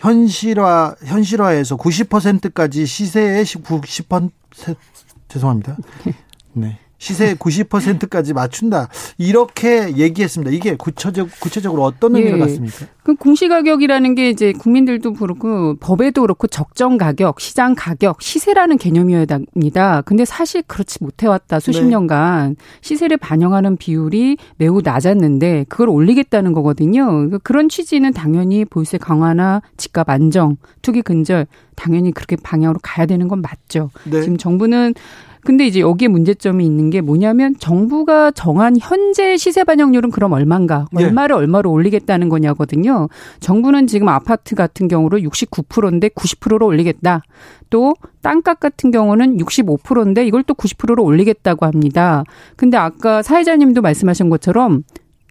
[0.04, 4.30] 현실화 현실화해서 90%까지 시세의 90%
[5.28, 5.78] 죄송합니다.
[6.52, 6.78] 네.
[7.04, 8.88] 시세 90%까지 맞춘다.
[9.18, 10.50] 이렇게 얘기했습니다.
[10.50, 12.40] 이게 구체적, 구체적으로 어떤 의미를 예.
[12.40, 12.86] 갖습니까?
[13.02, 20.00] 그 공시가격이라는 게 이제 국민들도 그렇고 법에도 그렇고 적정 가격, 시장 가격, 시세라는 개념이어야 합니다.
[20.06, 21.60] 근데 사실 그렇지 못해왔다.
[21.60, 21.90] 수십 네.
[21.90, 27.04] 년간 시세를 반영하는 비율이 매우 낮았는데 그걸 올리겠다는 거거든요.
[27.04, 33.28] 그러니까 그런 취지는 당연히 보유세 강화나 집값 안정, 투기 근절 당연히 그렇게 방향으로 가야 되는
[33.28, 33.90] 건 맞죠.
[34.04, 34.22] 네.
[34.22, 34.94] 지금 정부는
[35.44, 40.86] 근데 이제 여기에 문제점이 있는 게 뭐냐면 정부가 정한 현재 시세 반영률은 그럼 얼마인가?
[40.92, 41.04] 네.
[41.04, 43.08] 얼마를 얼마로 올리겠다는 거냐거든요.
[43.40, 47.22] 정부는 지금 아파트 같은 경우로 69%인데 90%로 올리겠다.
[47.70, 52.24] 또 땅값 같은 경우는 65%인데 이걸 또 90%로 올리겠다고 합니다.
[52.56, 54.84] 근데 아까 사회자님도 말씀하신 것처럼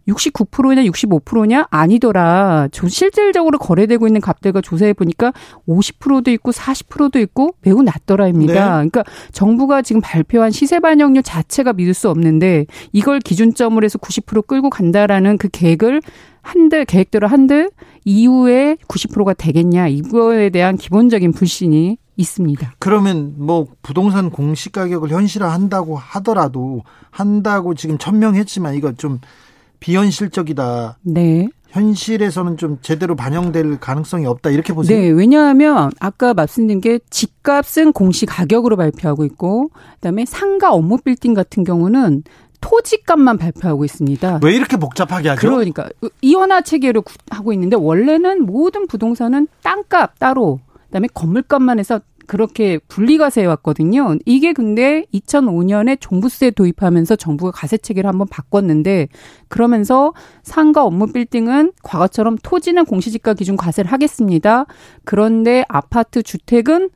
[0.08, 2.68] 69%냐 65%냐 아니더라.
[2.72, 5.34] 실질적으로 거래되고 있는 값들과 조사해 보니까
[5.68, 8.54] 50%도 있고 40%도 있고 매우 낮더라입니다.
[8.54, 8.90] 네.
[8.90, 14.70] 그러니까 정부가 지금 발표한 시세 반영률 자체가 믿을 수 없는데 이걸 기준점으로 해서 90% 끌고
[14.70, 16.02] 간다라는 그 계획을
[16.42, 17.72] 한들 계획대로 한들
[18.04, 22.74] 이후에 90%가 되겠냐 이거에 대한 기본적인 불신이 있습니다.
[22.80, 29.20] 그러면 뭐 부동산 공시 가격을 현실화한다고 하더라도 한다고 지금 천명했지만 이거 좀
[29.84, 30.98] 비현실적이다.
[31.02, 31.50] 네.
[31.68, 34.98] 현실에서는 좀 제대로 반영될 가능성이 없다 이렇게 보세요.
[34.98, 41.66] 네, 왜냐하면 아까 말씀드린 게 집값은 공시 가격으로 발표하고 있고 그다음에 상가 업무 빌딩 같은
[41.66, 42.24] 경우는
[42.62, 44.40] 토지값만 발표하고 있습니다.
[44.42, 45.50] 왜 이렇게 복잡하게 하죠?
[45.50, 45.90] 그러니까
[46.22, 54.18] 이원화 체계로 하고 있는데 원래는 모든 부동산은 땅값 따로 그다음에 건물값만 해서 그렇게 분리가세 왔거든요.
[54.26, 59.08] 이게 근데 2005년에 종부세 도입하면서 정부가 가세 체계를 한번 바꿨는데
[59.48, 64.66] 그러면서 상가 업무 빌딩은 과거처럼 토지는 공시지가 기준 과세를 하겠습니다.
[65.04, 66.90] 그런데 아파트 주택은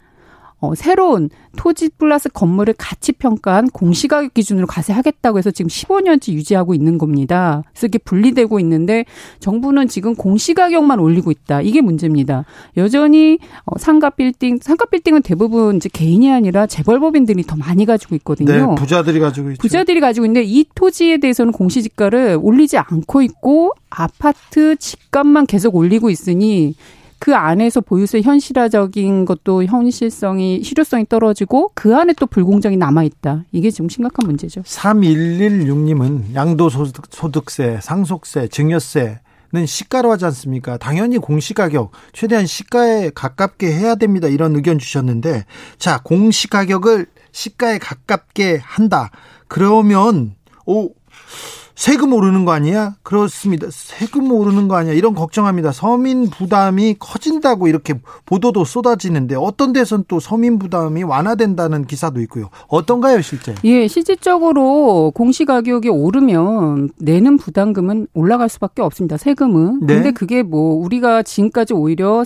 [0.59, 6.97] 어, 새로운 토지 플러스 건물을 가치 평가한 공시가격 기준으로 가세하겠다고 해서 지금 15년째 유지하고 있는
[6.97, 7.63] 겁니다.
[7.71, 9.05] 그래서 이게 분리되고 있는데
[9.39, 11.61] 정부는 지금 공시가격만 올리고 있다.
[11.61, 12.45] 이게 문제입니다.
[12.75, 18.51] 여전히 어, 상가 빌딩, 상가 빌딩은 대부분 이제 개인이 아니라 재벌법인들이 더 많이 가지고 있거든요.
[18.51, 19.61] 네, 부자들이 가지고 있죠.
[19.61, 26.75] 부자들이 가지고 있는데 이 토지에 대해서는 공시지가를 올리지 않고 있고 아파트 집값만 계속 올리고 있으니
[27.19, 33.45] 그 안에서 보유세 현실화적인 것도 현실성이 실효성이 떨어지고 그 안에 또 불공정이 남아 있다.
[33.51, 34.61] 이게 지금 심각한 문제죠.
[34.61, 39.19] 3116님은 양도소득세, 상속세, 증여세
[39.53, 40.77] 는 시가로 하지 않습니까?
[40.77, 44.27] 당연히 공시가격 최대한 시가에 가깝게 해야 됩니다.
[44.27, 45.45] 이런 의견 주셨는데
[45.77, 49.09] 자 공시가격을 시가에 가깝게 한다.
[49.47, 50.89] 그러면 오
[51.77, 52.95] 세금 오르는 거 아니야?
[53.03, 53.67] 그렇습니다.
[53.69, 54.93] 세금 오르는 거 아니야?
[54.93, 55.71] 이런 걱정합니다.
[55.71, 57.93] 서민 부담이 커진다고 이렇게
[58.25, 62.49] 보도도 쏟아지는데 어떤 데선 또 서민 부담이 완화된다는 기사도 있고요.
[62.67, 63.53] 어떤가요, 실제?
[63.63, 69.17] 예, 실질적으로 공시 가격이 오르면 내는 부담금은 올라갈 수밖에 없습니다.
[69.17, 69.81] 세금은.
[69.81, 69.95] 네.
[69.95, 72.23] 근데 그게 뭐 우리가 지금까지 오히려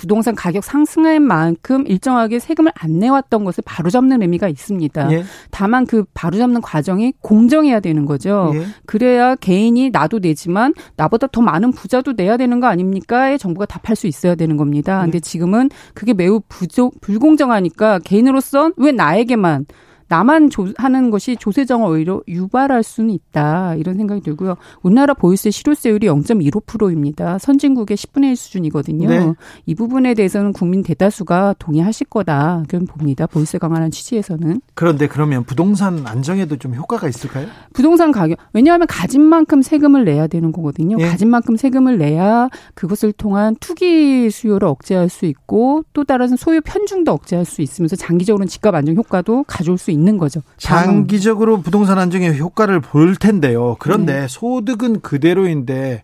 [0.00, 5.12] 부동산 가격 상승한 만큼 일정하게 세금을 안 내왔던 것을 바로잡는 의미가 있습니다.
[5.12, 5.24] 예.
[5.50, 8.50] 다만 그 바로잡는 과정이 공정해야 되는 거죠.
[8.54, 8.64] 예.
[8.86, 14.06] 그래야 개인이 나도 내지만 나보다 더 많은 부자도 내야 되는 거 아닙니까?에 정부가 답할 수
[14.06, 15.02] 있어야 되는 겁니다.
[15.02, 15.20] 근데 네.
[15.20, 19.66] 지금은 그게 매우 부조, 불공정하니까 개인으로선 왜 나에게만
[20.10, 23.76] 나만 조, 하는 것이 조세정을 오히려 유발할 수는 있다.
[23.76, 24.56] 이런 생각이 들고요.
[24.82, 27.38] 우리나라 보유세 실효세율이 0.15%입니다.
[27.38, 29.08] 선진국의 10분의 1 수준이거든요.
[29.08, 29.32] 네.
[29.66, 32.64] 이 부분에 대해서는 국민 대다수가 동의하실 거다.
[32.66, 33.28] 그런 봅니다.
[33.28, 34.60] 보유세 강화하는 취지에서는.
[34.74, 37.46] 그런데 그러면 부동산 안정에도 좀 효과가 있을까요?
[37.72, 38.36] 부동산 가격.
[38.52, 40.96] 왜냐하면 가진 만큼 세금을 내야 되는 거거든요.
[40.98, 41.06] 예.
[41.06, 47.12] 가진 만큼 세금을 내야 그것을 통한 투기 수요를 억제할 수 있고 또 다른 소유 편중도
[47.12, 50.40] 억제할 수 있으면서 장기적으로는 집값 안정 효과도 가져올 수 있는 있는 거죠.
[50.56, 53.76] 장기적으로 부동산 안정에 효과를 볼 텐데요.
[53.78, 54.26] 그런데 네.
[54.28, 56.02] 소득은 그대로인데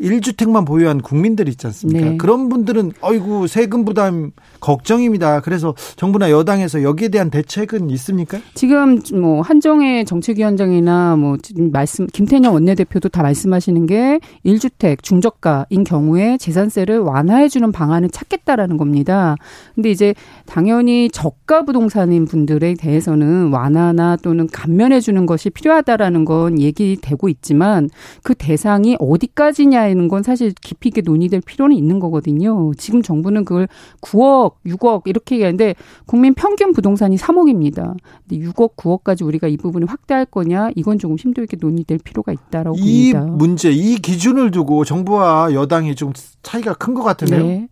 [0.00, 2.10] 1주택만 보유한 국민들 있지 않습니까?
[2.10, 2.16] 네.
[2.16, 5.40] 그런 분들은 어이구 세금 부담 걱정입니다.
[5.40, 8.38] 그래서 정부나 여당에서 여기에 대한 대책은 있습니까?
[8.54, 11.36] 지금 뭐 한정혜 정책위원장이나 뭐
[11.72, 19.36] 말씀 김태년 원내대표도 다 말씀하시는 게 1주택 중저가인 경우에 재산세를 완화해 주는 방안을 찾겠다라는 겁니다.
[19.74, 20.14] 근데 이제
[20.46, 27.90] 당연히 저가 부동산인 분들에 대해서는 완화나 또는 감면해 주는 것이 필요하다라는 건 얘기되고 있지만
[28.22, 32.72] 그 대상이 어디까지 것이냐는 건 사실 깊이 있게 논의될 필요는 있는 거거든요.
[32.76, 33.68] 지금 정부는 그걸
[34.00, 35.74] 9억, 6억 이렇게 얘기하는데
[36.06, 37.96] 국민 평균 부동산이 3억입니다.
[38.28, 42.76] 근데 6억, 9억까지 우리가 이 부분을 확대할 거냐 이건 조금 심도 있게 논의될 필요가 있다라고
[42.78, 43.32] 이 봅니다.
[43.32, 47.44] 이 문제, 이 기준을 두고 정부와 여당이 좀 차이가 큰 것 같은데요.
[47.44, 47.68] 네.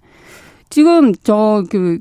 [0.68, 2.00] 지금 저그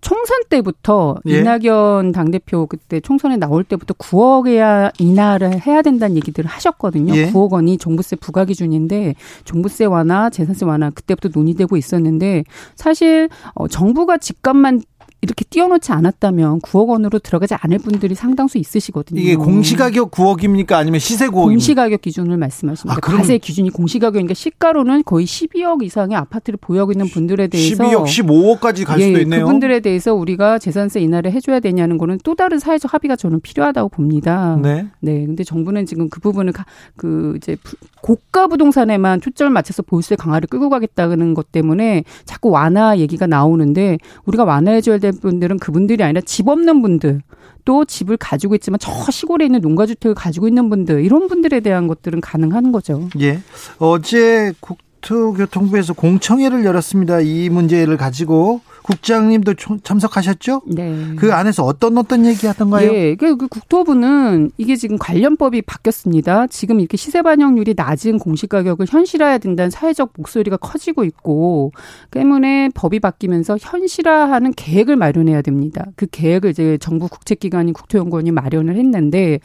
[0.00, 1.40] 총선 때부터 예.
[1.40, 7.14] 이낙연 당대표 그때 총선에 나올 때부터 9억이야 인하를 해야 된다는 얘기들을 하셨거든요.
[7.16, 7.30] 예.
[7.30, 14.18] 9억 원이 종부세 부과 기준인데 종부세 완화, 재산세 완화 그때부터 논의되고 있었는데 사실 어 정부가
[14.18, 14.82] 집값만
[15.22, 19.20] 이렇게 띄워놓지 않았다면 9억 원으로 들어가지 않을 분들이 상당수 있으시거든요.
[19.20, 20.72] 이게 공시가격 9억입니까?
[20.72, 21.44] 아니면 시세 9억입니까?
[21.44, 22.96] 공시가격 기준을 말씀하십니다.
[22.96, 28.86] 아, 가세 기준이 공시가격이니까 시가로는 거의 12억 이상의 아파트를 보유하고 있는 분들에 대해서 12억, 15억까지
[28.86, 29.44] 갈 예, 수도 있네요.
[29.44, 34.58] 그분들에 대해서 우리가 재산세 인하를 해줘야 되냐는 거는 또 다른 사회적 합의가 저는 필요하다고 봅니다.
[34.62, 34.86] 네.
[35.00, 35.26] 네.
[35.26, 36.54] 근데 정부는 지금 그 부분을
[36.96, 37.58] 그 이제
[38.00, 44.44] 고가 부동산에만 초점을 맞춰서 보유세 강화를 끌고 가겠다는 것 때문에 자꾸 완화 얘기가 나오는데 우리가
[44.44, 47.22] 완화해줘야 될될 분들은 그분들이 아니라 집 없는 분들
[47.64, 52.20] 또 집을 가지고 있지만 저 시골에 있는 농가주택을 가지고 있는 분들 이런 분들에 대한 것들은
[52.20, 53.08] 가능한 거죠.
[53.20, 53.40] 예.
[53.78, 57.20] 어제 국토교통부에서 공청회를 열었습니다.
[57.20, 58.60] 이 문제를 가지고
[58.90, 60.62] 국장님도 참석하셨죠?
[60.66, 61.14] 네.
[61.16, 62.92] 그 안에서 어떤 어떤 얘기 하던가요?
[62.92, 63.14] 예.
[63.14, 66.48] 그, 그 국토부는 이게 지금 관련법이 바뀌었습니다.
[66.48, 71.72] 지금 이렇게 시세 반영률이 낮은 공시 가격을 현실화해야 된다는 사회적 목소리가 커지고 있고
[72.10, 75.86] 때문에 법이 바뀌면서 현실화하는 계획을 마련해야 됩니다.
[75.94, 79.38] 그 계획을 이제 정부 국책기관인 국토연구원이 마련을 했는데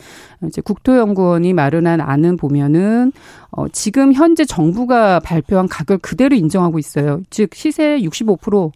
[0.47, 3.11] 이제 국토연구원이 마련한 안은 보면은
[3.51, 7.21] 어, 지금 현재 정부가 발표한 가격 그대로 인정하고 있어요.
[7.29, 8.71] 즉 시세 65%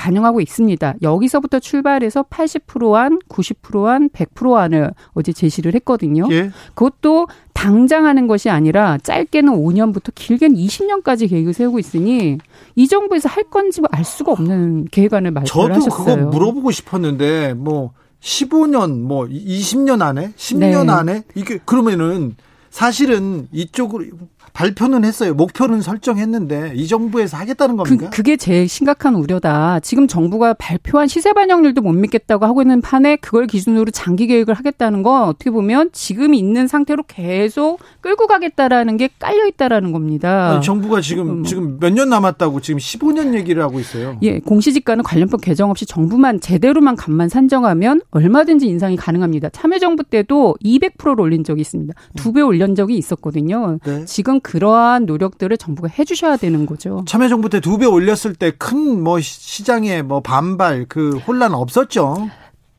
[0.00, 0.94] 반영하고 있습니다.
[1.02, 6.26] 여기서부터 출발해서 80%안, 90%안, 100%안을 어제 제시를 했거든요.
[6.30, 6.50] 예.
[6.74, 12.38] 그것도 당장 하는 것이 아니라 짧게는 5년부터 길게는 20년까지 계획을 세우고 있으니
[12.76, 15.90] 이 정부에서 할 건지 알 수가 없는 계획안을 말씀을 하셨어요.
[15.90, 20.92] 저도 그거 물어보고 싶었는데 뭐 15년 뭐 20년 안에 10년 네.
[20.92, 22.36] 안에 이게 그러면은
[22.70, 24.06] 사실은 이쪽으로
[24.52, 25.34] 발표는 했어요.
[25.34, 28.10] 목표는 설정했는데 이 정부에서 하겠다는 그, 겁니까?
[28.10, 29.80] 그, 게 제일 심각한 우려다.
[29.80, 35.02] 지금 정부가 발표한 시세 반영률도 못 믿겠다고 하고 있는 판에 그걸 기준으로 장기 계획을 하겠다는
[35.02, 40.50] 건 어떻게 보면 지금 있는 상태로 계속 끌고 가겠다라는 게 깔려 있다라는 겁니다.
[40.52, 41.44] 아니, 정부가 지금 음.
[41.44, 44.16] 지금 몇 년 남았다고 지금 15년 얘기를 하고 있어요.
[44.22, 49.48] 예, 공시지가는 관련법 개정 없이 정부만 제대로만 값만 산정하면 얼마든지 인상이 가능합니다.
[49.50, 51.94] 참여정부 때도 200%를 올린 적이 있습니다.
[52.16, 53.78] 두 배 올린 적이 있었거든요.
[53.84, 54.04] 네.
[54.04, 57.04] 지금 그러한 노력들을 정부가 해주셔야 되는 거죠.
[57.06, 62.28] 참여정부 때 두 배 올렸을 때 큰 뭐 시장에 뭐 반발 그 혼란 없었죠.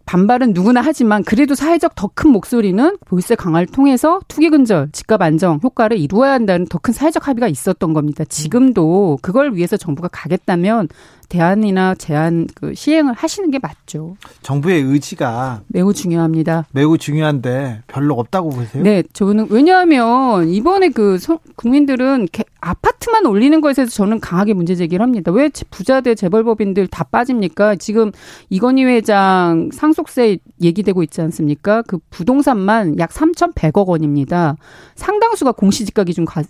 [0.06, 5.60] 반발은 누구나 하지만 그래도 사회적 더 큰 목소리는 보유세 강화를 통해서 투기 근절, 집값 안정
[5.64, 8.26] 효과를 이루어야 한다는 더 큰 사회적 합의가 있었던 겁니다.
[8.26, 10.90] 지금도 그걸 위해서 정부가 가겠다면
[11.32, 14.18] 대안이나 제안 그 시행을 하시는 게 맞죠.
[14.42, 16.66] 정부의 의지가 매우 중요합니다.
[16.74, 18.84] 매우 중요한데 별로 없다고 보세요?
[18.84, 21.18] 네, 저는 왜냐하면 이번에 그
[21.56, 22.28] 국민들은
[22.60, 25.32] 아파트만 올리는 것에 대해서 저는 강하게 문제 제기를 합니다.
[25.32, 27.78] 왜 부자들 재벌법인들 다 빠집니까?
[27.78, 28.12] 지금
[28.50, 31.82] 이건희 회장 상속세 얘기되고 있지 않습니까?
[31.84, 34.58] 그 부동산만 약 3,100억 원입니다.
[34.96, 36.44] 상당수가 공시지가 기준 가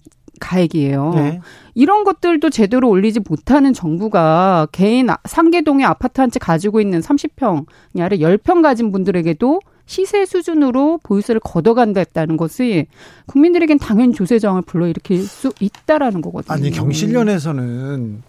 [0.58, 1.14] 액이에요.
[1.16, 1.42] 네.
[1.76, 7.66] 이런 것들도 제대로 올리지 못하는 정부가 개인 아, 상계동의 아파트 한 채 가지고 있는 30평이
[8.00, 12.88] 아니라 10평 가진 분들에게도 시세 수준으로 보유세를 걷어간다는 것이
[13.26, 16.54] 국민들에겐 당연히 조세저항을 불러일으킬 수 있다라는 거거든요.
[16.54, 18.24] 아니 경실련에서는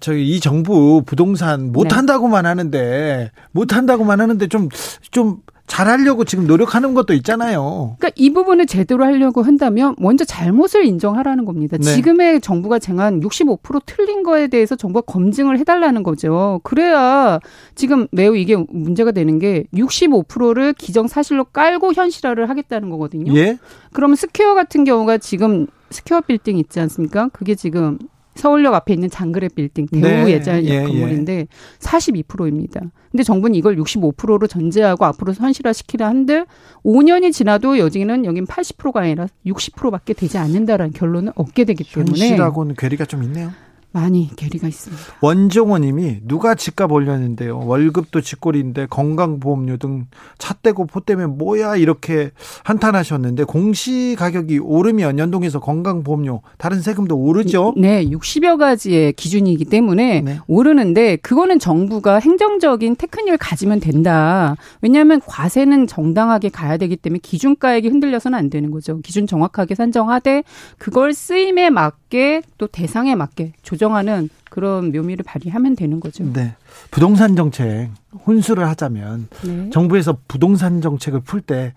[0.00, 1.94] 저희 이 정부 부동산 못 네.
[1.94, 4.68] 한다고만 하는데 못 한다고만 하는데 좀좀
[5.10, 7.96] 좀 잘하려고 지금 노력하는 것도 있잖아요.
[7.98, 11.78] 그러니까 이 부분을 제대로 하려고 한다면 먼저 잘못을 인정하라는 겁니다.
[11.78, 11.84] 네.
[11.84, 16.60] 지금의 정부가 정한 65% 틀린 거에 대해서 정부가 검증을 해달라는 거죠.
[16.64, 17.40] 그래야
[17.74, 23.34] 지금 매우 이게 문제가 되는 게 65%를 기정사실로 깔고 현실화를 하겠다는 거거든요.
[23.36, 23.58] 예?
[23.92, 27.28] 그러면 스퀘어 같은 경우가 지금 스퀘어 빌딩 있지 않습니까?
[27.32, 27.98] 그게 지금
[28.34, 30.32] 서울역 앞에 있는 장그래 빌딩 대우 네.
[30.32, 31.46] 예전 예, 건물인데 예.
[31.78, 32.80] 42%입니다.
[33.10, 36.46] 근데 정부는 이걸 65%로 전제하고 앞으로 현실화시키려 한들
[36.84, 43.04] 5년이 지나도 여기는 여긴 80%가 아니라 60%밖에 되지 않는다라는 결론을 얻게 되기 때문에 현실하고는 괴리가
[43.04, 43.52] 좀 있네요.
[43.94, 45.02] 많이 괴리가 있습니다.
[45.22, 47.60] 원종호님이 누가 집값 올렸는데요.
[47.64, 50.06] 월급도 집골인데 건강보험료 등
[50.38, 52.30] 차 떼고 포 때문에 뭐야 이렇게
[52.64, 57.74] 한탄하셨는데 공시 가격이 오르면 연동해서 건강보험료 다른 세금도 오르죠.
[57.76, 60.38] 네, 60여 가지의 기준이기 때문에 네.
[60.46, 64.56] 오르는데 그거는 정부가 행정적인 테크닉을 가지면 된다.
[64.82, 69.00] 왜냐하면 과세는 정당하게 가야 되기 때문에 기준가액이 흔들려서는 안 되는 거죠.
[69.00, 70.42] 기준 정확하게 산정하되
[70.78, 71.70] 그걸 쓰임에
[72.14, 73.84] 맞게 또 대상에 맞게 조정.
[73.84, 76.24] 조정하는 그런 묘미를 발휘하면 되는 거죠.
[76.32, 76.54] 네.
[76.90, 77.90] 부동산 정책
[78.26, 79.70] 혼수를 하자면 네.
[79.70, 81.74] 정부에서 부동산 정책을 풀때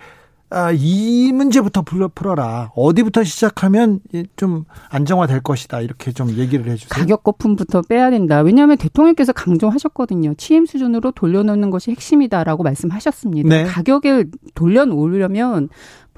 [0.50, 2.72] 아, 이 문제부터 풀어라.
[2.74, 4.00] 어디부터 시작하면
[4.38, 5.82] 좀 안정화될 것이다.
[5.82, 6.88] 이렇게 좀 얘기를 해주세요.
[6.90, 8.40] 가격 거품부터 빼야 된다.
[8.40, 10.36] 왜냐하면 대통령께서 강조하셨거든요.
[10.36, 13.50] 취임 수준으로 돌려놓는 것이 핵심이다라고 말씀하셨습니다.
[13.50, 13.66] 네.
[13.66, 15.68] 가격을 돌려놓으려면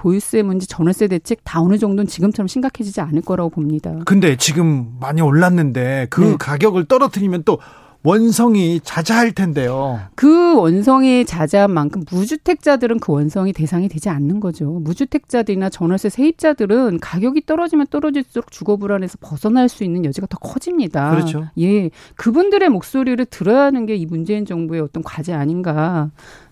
[0.00, 3.94] 보유세 문제, 전월세 대책 다 어느 정도는 지금처럼 심각해지지 않을 거라고 봅니다.
[4.06, 6.36] 근데 지금 많이 올랐는데 그 네.
[6.38, 7.58] 가격을 떨어뜨리면 또
[8.02, 10.00] 원성이 자자할 텐데요.
[10.14, 14.70] 그 원성이 자자한 만큼 무주택자들은 그 원성이 대상이 되지 않는 거죠.
[14.70, 21.10] 무주택자들이나 전월세 세입자들은 가격이 떨어지면 떨어질수록 주거 불안에서 벗어날 수 있는 여지가 더 커집니다.
[21.10, 21.48] 그렇죠.
[21.58, 21.90] 예.
[22.16, 26.10] 그분들의 목소리를 들어야 하는 게 이 문재인 정부의 어떤 과제 아닌가.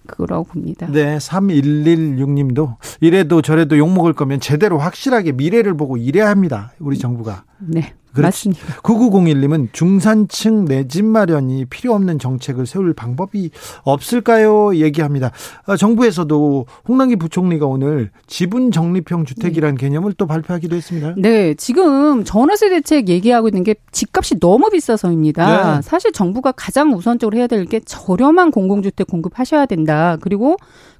[0.08, 0.88] 그거라고 봅니다.
[0.90, 6.72] 네, 3116님도 이래도 저래도 욕먹을 거면 제대로 확실하게 미래를 보고 일해야 합니다.
[6.80, 7.44] 우리 정부가.
[7.58, 7.94] 네.
[8.16, 8.62] 맞습니다.
[8.82, 13.50] 9901님은 중산층 내 집 마련이 필요 없는 정책을 세울 방법이
[13.82, 14.74] 없을까요?
[14.76, 15.30] 얘기합니다.
[15.66, 19.80] 아, 정부에서도 홍남기 부총리가 오늘 지분 적립형 주택이라는 네.
[19.80, 21.14] 개념을 또 발표하기도 했습니다.
[21.18, 25.76] 네, 지금 전월세 대책 얘기하고 있는 게 집값이 너무 비싸서입니다.
[25.76, 25.82] 네.
[25.82, 30.16] 사실 정부가 가장 우선적으로 해야 될 게 저렴한 공공주택 공급하셔야 된다.
[30.22, 30.56] 그리고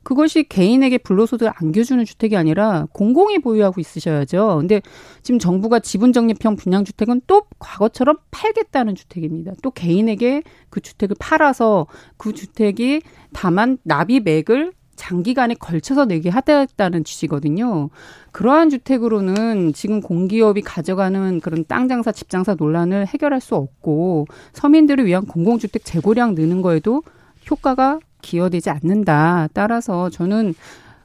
[0.09, 4.57] 그것이 개인에게 불로소득을 안겨주는 주택이 아니라 공공이 보유하고 있으셔야죠.
[4.59, 4.81] 근데
[5.23, 9.53] 지금 정부가 지분 적립형 분양주택은 또 과거처럼 팔겠다는 주택입니다.
[9.63, 13.03] 또 개인에게 그 주택을 팔아서 그 주택이
[13.35, 17.91] 다만 납입액을 장기간에 걸쳐서 내게 하겠다는 취지거든요.
[18.33, 25.05] 그러한 주택으로는 지금 공기업이 가져가는 그런 땅 장사, 집 장사 논란을 해결할 수 없고 서민들을
[25.05, 27.03] 위한 공공주택 재고량 느는 거에도
[27.51, 27.99] 효과가
[28.33, 29.49] 기여되지 않는다.
[29.55, 30.55] 따라서 저는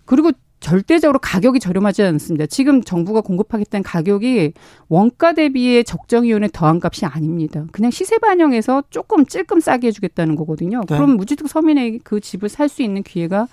[0.06, 2.46] 그리고 절대적으로 가격이 저렴하지 않습니다.
[2.46, 4.54] 지금 정부가 공급하겠다는 가격이
[4.88, 7.66] 원가 대비의 적정 이윤의 더한 값이 아닙니다.
[7.74, 10.82] 그냥 시세 반영해서 조금 찔끔 싸게 해주겠다는 거거든요.
[10.88, 10.96] 네.
[10.96, 13.48] 그럼 무주택 서민에게 그 집을 살 수 있는 기회가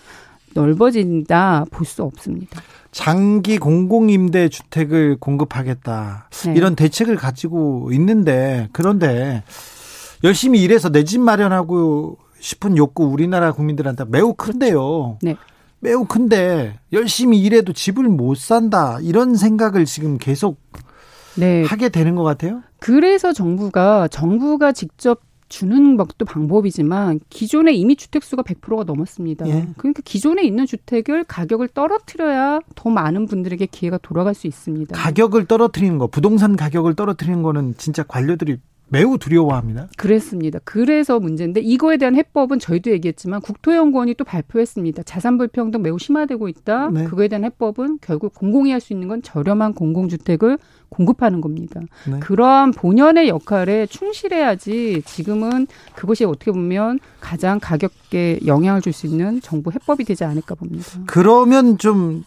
[0.55, 2.61] 넓어진다 볼 수 없습니다.
[2.93, 6.55] 장기 공공임대 주택을 공급하겠다 네.
[6.57, 9.43] 이런 대책을 가지고 있는데 그런데
[10.25, 15.19] 열심히 일해서 내 집 마련하고 싶은 욕구 우리나라 국민들한테 매우 큰데요.
[15.23, 15.37] 네.
[15.79, 20.61] 매우 큰데 열심히 일해도 집을 못 산다 이런 생각을 지금 계속
[21.37, 21.65] 네.
[21.65, 22.63] 하게 되는 것 같아요.
[22.81, 29.49] 그래서 정부가 정부가 직접 주는 것도 방법이지만 기존에 이미 주택 수가 100%가 넘었습니다.
[29.49, 29.67] 예.
[29.77, 34.97] 그러니까 기존에 있는 주택을 가격을 떨어뜨려야 더 많은 분들에게 기회가 돌아갈 수 있습니다.
[34.97, 38.59] 가격을 떨어뜨리는 거, 부동산 가격을 떨어뜨리는 거는 진짜 관료들이
[38.91, 39.89] 매우 두려워합니다.
[39.97, 40.59] 그랬습니다.
[40.65, 45.05] 그래서 문제인데 이거에 대한 해법은 저희도 얘기했지만 국토연구원이 또 발표했습니다.
[45.05, 46.91] 자산 불평등 매우 심화되고 있다.
[46.91, 47.05] 네.
[47.05, 51.81] 그거에 대한 해법은 결국 공공이 할 수 있는 건 저렴한 공공주택을 공급하는 겁니다.
[52.11, 52.19] 네.
[52.19, 59.71] 그러한 본연의 역할에 충실해야지 지금은 그것이 어떻게 보면 가장 가격에 영향을 줄 수 있는 정부
[59.71, 60.85] 해법이 되지 않을까 봅니다.
[61.07, 62.25] 그러면 좀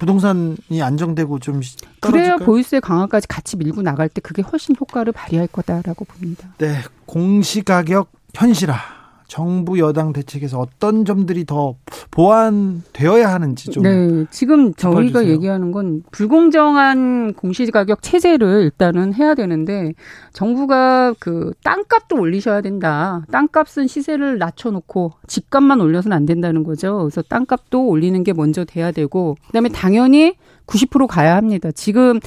[0.00, 1.60] 부동산이 안정되고 좀
[2.00, 2.10] 떨어질까요?
[2.10, 6.48] 그래야 보유세 강화까지 같이 밀고 나갈 때 그게 훨씬 효과를 발휘할 거다라고 봅니다.
[6.58, 8.99] 네, 공시가격 현실화.
[9.30, 11.76] 정부 여당 대책에서 어떤 점들이 더
[12.10, 13.84] 보완되어야 하는지 좀.
[13.84, 19.92] 네, 지금 저희가 얘기하는 건 불공정한 공시가격 체제를 일단은 해야 되는데
[20.32, 23.24] 정부가 그 땅값도 올리셔야 된다.
[23.30, 26.98] 땅값은 시세를 낮춰놓고 집값만 올려서는 안 된다는 거죠.
[26.98, 30.34] 그래서 땅값도 올리는 게 먼저 돼야 되고 그다음에 당연히
[30.66, 31.70] 90% 가야 합니다.
[31.70, 32.18] 지금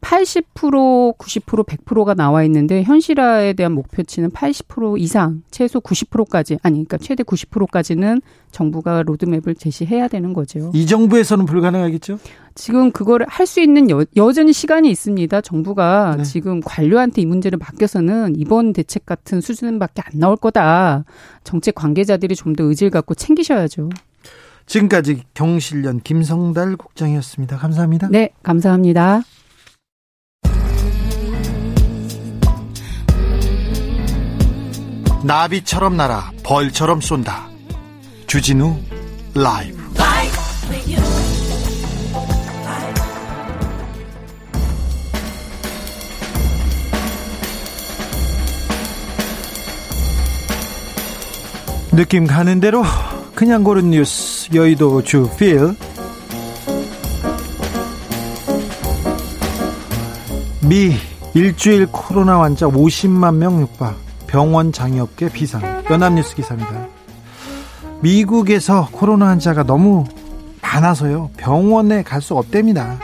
[0.00, 7.22] 80% 90% 100%가 나와 있는데 현실화에 대한 목표치는 80% 이상 최소 90%까지 아니 그러니까 최대
[7.22, 8.20] 90%까지는
[8.50, 10.70] 정부가 로드맵을 제시해야 되는 거죠.
[10.74, 12.18] 이 정부에서는 불가능하겠죠?
[12.54, 15.40] 지금 그걸 할수 있는 여, 여전히 시간이 있습니다.
[15.40, 16.24] 정부가 네.
[16.24, 21.04] 지금 관료한테 이 문제를 맡겨서는 이번 대책 같은 수준밖에 안 나올 거다.
[21.44, 23.90] 정책 관계자들이 좀 더 의지를 갖고 챙기셔야죠.
[24.66, 27.56] 지금까지 경실련 김성달 국장이었습니다.
[27.58, 28.08] 감사합니다.
[28.10, 29.22] 네, 감사합니다.
[35.22, 37.48] 나비처럼 날아 벌처럼 쏜다.
[38.26, 38.78] 주진우
[39.34, 39.80] 라이브.
[51.92, 52.82] 느낌 가는 대로
[53.34, 55.74] 그냥 고른 뉴스 여의도 주필
[60.62, 60.94] 미
[61.34, 65.60] 일주일 코로나 환자 50만 명 육박 병원 장애업계 비상
[65.90, 66.86] 연합뉴스 기사입니다.
[68.00, 70.04] 미국에서 코로나 환자가 너무
[70.62, 72.98] 많아서요 병원에 갈 수 없답니다.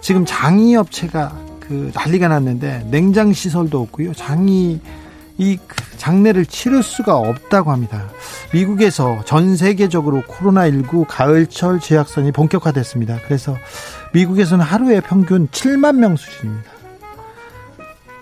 [0.00, 4.80] 지금 장의업체가 그 난리가 났는데 냉장 시설도 없고요 장의
[5.38, 5.58] 이
[5.98, 8.08] 장례를 치를 수가 없다고 합니다.
[8.52, 13.18] 미국에서 전 세계적으로 코로나19 가을철 재확산이 본격화됐습니다.
[13.24, 13.56] 그래서
[14.14, 16.70] 미국에서는 하루에 평균 7만 명 수준입니다.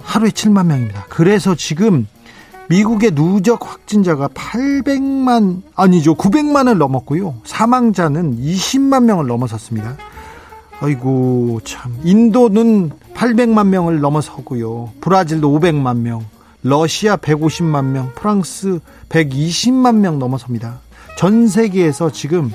[0.03, 1.07] 하루에 7만 명입니다.
[1.09, 2.07] 그래서 지금
[2.69, 9.97] 미국의 누적 확진자가 800만 아니죠 900만을 넘었고요 사망자는 20만 명을 넘어섰습니다.
[10.81, 16.25] 아이고 참 인도는 800만 명을 넘어서고요 브라질도 500만 명
[16.63, 20.81] 러시아 150만 명 프랑스 120만 명 넘어섭니다.
[21.17, 22.51] 전 세계에서 지금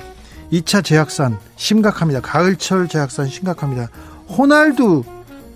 [0.52, 2.20] 2차 재확산 심각합니다.
[2.20, 3.88] 가을철 재확산 심각합니다.
[4.28, 5.04] 호날두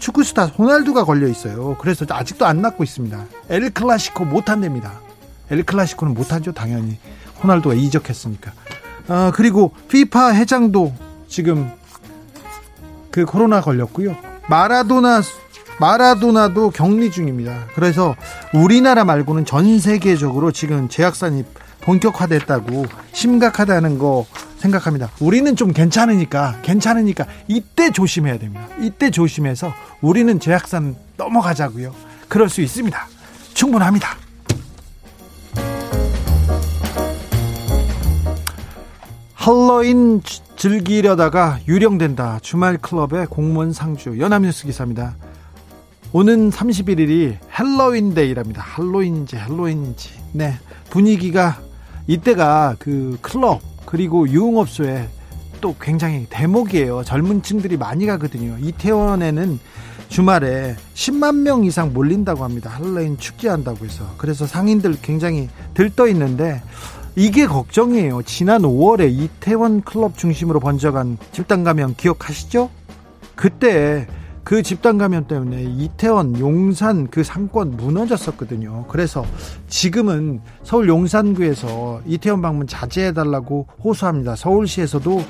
[0.05, 1.78] 축구 스타 호날두가 걸려 있어요.
[1.80, 3.24] 그래서 아직도 안 낫고 있습니다.
[3.48, 5.00] 엘 클라시코 못 한답니다.
[5.50, 6.98] 엘 클라시코는 못 하죠, 당연히.
[7.42, 8.52] 호날두가 이적했으니까.
[9.09, 10.92] 아, 그리고 피파 회장도
[11.26, 11.72] 지금
[13.11, 14.14] 그 코로나 걸렸고요.
[14.46, 15.22] 마라도나
[15.80, 17.64] 마라도나도 격리 중입니다.
[17.74, 18.14] 그래서
[18.52, 21.46] 우리나라 말고는 전 세계적으로 지금 재확산이
[21.85, 24.26] 본격화됐다고 심각하다는 거
[24.59, 25.11] 생각합니다.
[25.20, 28.66] 우리는 좀 괜찮으니까 괜찮으니까 이때 조심해야 됩니다.
[28.80, 31.95] 이때 조심해서 우리는 재확산 넘어가자고요.
[32.28, 33.07] 그럴 수 있습니다.
[33.53, 34.16] 충분합니다.
[39.35, 40.22] 할로윈
[40.57, 42.39] 즐기려다가 유령된다.
[42.41, 45.16] 주말 클럽의 공무원 상주 연합뉴스 기사입니다.
[46.12, 48.62] 오는 31일이 헬로윈데이랍니다.
[48.62, 50.11] 할로윈인지 헬로윈인지.
[50.32, 50.55] 네.
[50.89, 51.59] 분위기가
[52.07, 55.09] 이때가 그 클럽 그리고 유흥업소에
[55.61, 57.05] 또 굉장히 대목이에요.
[57.05, 58.57] 젊은 층들이 많이 가거든요.
[58.61, 59.59] 이태원에는
[60.09, 62.70] 주말에 10만 명 이상 몰린다고 합니다.
[62.70, 64.05] 할로윈 축제한다고 해서.
[64.18, 66.62] 그래서 상인들 굉장히 들떠 있는데
[67.16, 68.22] 이게 걱정이에요.
[68.22, 72.70] 지난 5월에 이태원 클럽 중심으로 번져간 집단 감염 기억하시죠?
[73.34, 74.07] 그때
[74.45, 78.84] 그 집단 감염 때문에 이태원 용산 그 상권 무너졌었거든요.
[78.88, 79.24] 그래서
[79.68, 84.36] 지금은 서울 용산구에서 이태원 방문 자제해 달라고 호소합니다.
[84.36, 85.24] 서울시에서도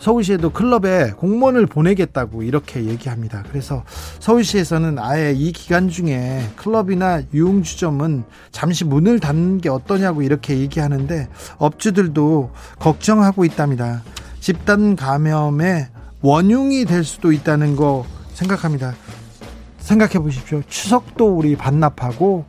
[0.00, 3.44] 서울시에도 클럽에 공무원을 보내겠다고 이렇게 얘기합니다.
[3.48, 3.84] 그래서
[4.20, 11.28] 서울시에서는 아예 이 기간 중에 클럽이나 유흥주점은 잠시 문을 닫는 게 어떠냐고 이렇게 얘기하는데
[11.58, 14.02] 업주들도 걱정하고 있답니다.
[14.40, 15.88] 집단 감염의
[16.22, 18.04] 원흉이 될 수도 있다는 거
[18.38, 18.94] 생각합니다.
[19.78, 20.62] 생각해 보십시오.
[20.68, 22.44] 추석도 우리 반납하고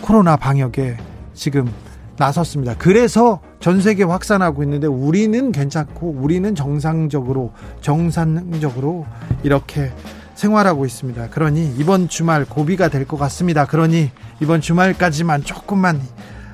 [0.00, 0.96] 코로나 방역에
[1.34, 1.70] 지금
[2.16, 2.74] 나섰습니다.
[2.78, 9.06] 그래서 전 세계 확산하고 있는데 우리는 괜찮고 우리는 정상적으로 정상적으로
[9.42, 9.92] 이렇게
[10.34, 11.28] 생활하고 있습니다.
[11.30, 13.64] 그러니 이번 주말 고비가 될 것 같습니다.
[13.66, 14.10] 그러니
[14.40, 16.00] 이번 주말까지만 조금만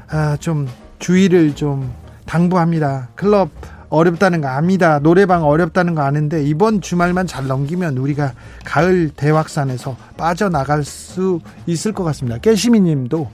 [0.08, 0.68] 아, 좀
[0.98, 1.92] 주의를 좀
[2.26, 3.08] 당부합니다.
[3.14, 3.50] 클럽
[3.92, 4.98] 어렵다는 거 압니다.
[5.00, 8.32] 노래방 어렵다는 거 아는데 이번 주말만 잘 넘기면 우리가
[8.64, 12.38] 가을 대확산에서 빠져나갈 수 있을 것 같습니다.
[12.38, 13.28] 깨시미 님도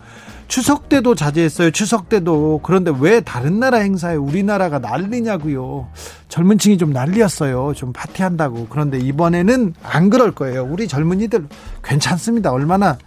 [0.48, 1.70] 추석 때도 자제했어요.
[1.70, 2.61] 추석 때도.
[2.64, 5.88] 그런데 왜 다른 나라 행사에 우리나라가 난리냐고요.
[6.28, 7.74] 젊은 층이 좀 난리였어요.
[7.76, 8.66] 좀 파티한다고.
[8.68, 10.64] 그런데 이번에는 안 그럴 거예요.
[10.64, 11.46] 우리 젊은이들
[11.84, 12.50] 괜찮습니다.
[12.50, 12.98] 얼마나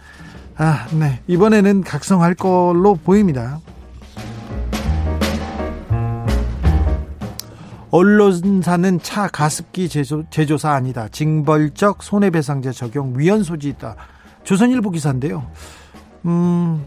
[0.56, 1.20] 아, 네.
[1.26, 3.60] 이번에는 각성할 걸로 보입니다.
[7.92, 11.08] 언론사는 차 가습기 제조, 제조사 아니다.
[11.08, 13.96] 징벌적 손해배상제 적용 위헌 소지 있다.
[14.44, 15.46] 조선일보 기사인데요.
[16.24, 16.86] 음,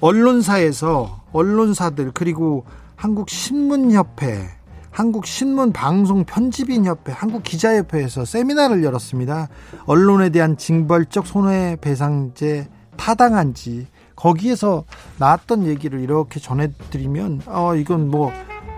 [0.00, 2.64] 언론사에서 언론사들 그리고
[2.96, 4.48] 한국신문협회,
[4.90, 9.46] 한국신문방송편집인협회, 한국기자협회에서 세미나를 열었습니다.
[9.86, 12.66] 언론에 대한 징벌적 손해배상제
[12.96, 14.82] 타당한지 거기에서
[15.18, 18.32] 나왔던 얘기를 이렇게 전해드리면 어 이건 뭐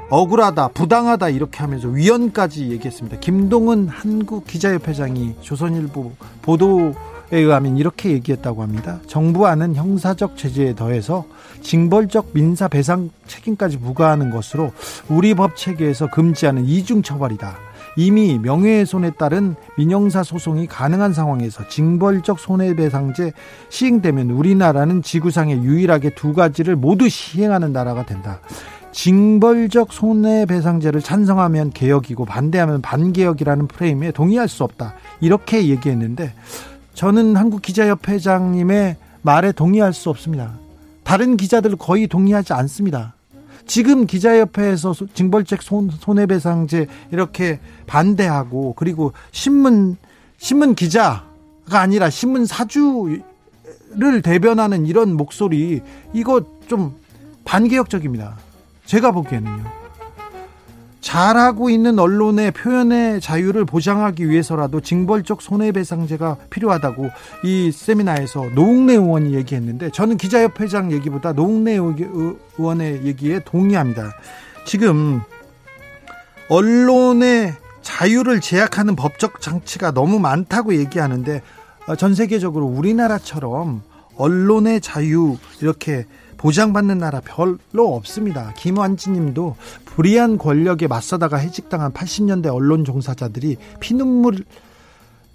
[0.09, 3.19] 억울하다, 부당하다 이렇게 하면서 위헌까지 얘기했습니다.
[3.19, 6.95] 김동은 한국 기자협회장이 조선일보 보도에
[7.33, 9.01] 의하면 이렇게 얘기했다고 합니다.
[9.09, 11.25] 정부안은 형사적 제재에 더해서
[11.61, 14.71] 징벌적 민사 배상 책임까지 부과하는 것으로
[15.09, 17.57] 우리 법 체계에서 금지하는 이중 처벌이다.
[17.99, 23.33] 이미 명예훼손에 따른 민형사 소송이 가능한 상황에서 징벌적 손해배상제
[23.71, 28.41] 시행되면 우리나라는 지구상에 유일하게 두 가지를 모두 시행하는 나라가 된다.
[28.97, 34.95] 징벌적 손해배상제를 찬성하면 개혁이고 반대하면 반개혁이라는 프레임에 동의할 수 없다.
[35.21, 36.33] 이렇게 얘기했는데
[36.95, 40.55] 저는 한국기자협회장님의 말에 동의할 수 없습니다.
[41.05, 43.13] 다른 기자들 거의 동의하지 않습니다.
[43.67, 49.99] 지금 기자협회에서 징벌적 손해배상제 이렇게 반대하고 그리고 신문
[50.39, 51.27] 신문 기자가
[51.69, 53.23] 아니라 신문 사주를
[54.25, 55.83] 대변하는 이런 목소리
[56.15, 56.95] 이거 좀
[57.45, 58.46] 반개혁적입니다.
[58.87, 59.65] 제가 보기에는요.
[61.01, 67.11] 잘하고 있는 언론의 표현의 자유를 보장하기 위해서라도 징벌적 손해배상제가 필요하다고
[67.45, 74.15] 이 세미나에서 노웅래 의원이 얘기했는데 저는 기자협회장 얘기보다 노웅래 의원의 얘기에 동의합니다.
[74.65, 75.21] 지금
[76.49, 81.41] 언론의 자유를 제약하는 법적 장치가 너무 많다고 얘기하는데
[81.99, 83.83] 전 세계적으로 우리나라처럼
[84.17, 86.07] 언론의 자유 이렇게
[86.37, 88.53] 보장받는 나라 별로 없습니다.
[88.57, 94.45] 김완진 님도 불의한 권력에 맞서다가 해직당한 80년대 언론 종사자들이 피눈물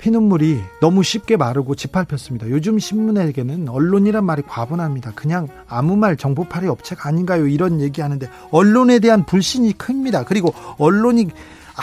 [0.02, 2.50] 피눈물이 너무 쉽게 마르고 짓밟혔습니다.
[2.50, 5.12] 요즘 신문에게는 언론이란 말이 과분합니다.
[5.14, 7.46] 그냥 아무 말 정보팔이 업체가 아닌가요?
[7.46, 10.24] 이런 얘기하는데 언론에 대한 불신이 큽니다.
[10.26, 11.28] 그리고 언론이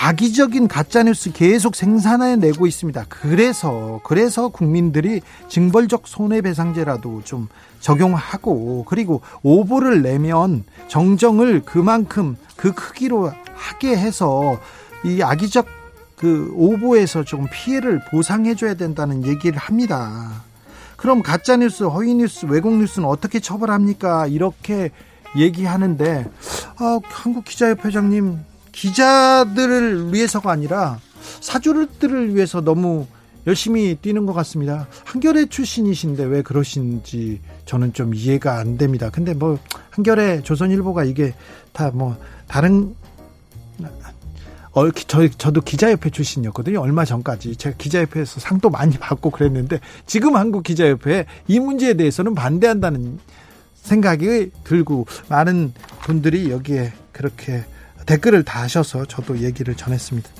[0.00, 3.06] 악의적인 가짜 뉴스 계속 생산해내고 있습니다.
[3.08, 7.48] 그래서, 그래서 국민들이 징벌적 손해배상제라도 좀
[7.80, 14.60] 적용하고, 그리고 오보를 내면 정정을 그만큼 그 크기로 하게 해서
[15.04, 15.66] 이 악의적
[16.16, 20.44] 그 오보에서 조금 피해를 보상해줘야 된다는 얘기를 합니다.
[20.96, 24.28] 그럼 가짜 뉴스, 허위 뉴스, 왜곡 뉴스는 어떻게 처벌합니까?
[24.28, 24.90] 이렇게
[25.36, 26.24] 얘기하는데,
[26.76, 28.47] 아, 한국 기자협회장님,
[28.78, 31.00] 기자들을 위해서가 아니라
[31.40, 33.06] 사주들을 위해서 너무
[33.46, 34.86] 열심히 뛰는 것 같습니다.
[35.04, 39.10] 한겨레 출신이신데 왜 그러신지 저는 좀 이해가 안 됩니다.
[39.10, 39.58] 근데 뭐
[39.90, 41.34] 한겨레 조선일보가 이게
[41.72, 42.16] 다 뭐
[42.46, 42.94] 다른
[44.72, 46.80] 어, 저, 저도 기자협회 출신이었거든요.
[46.80, 47.56] 얼마 전까지.
[47.56, 53.18] 제가 기자협회에서 상도 많이 받고 그랬는데, 지금 한국 기자협회 이 문제에 대해서는 반대한다는
[53.82, 55.72] 생각이 들고, 많은
[56.02, 57.64] 분들이 여기에 그렇게
[58.08, 60.30] 댓글을 다셔서 저도 얘기를 전했습니다.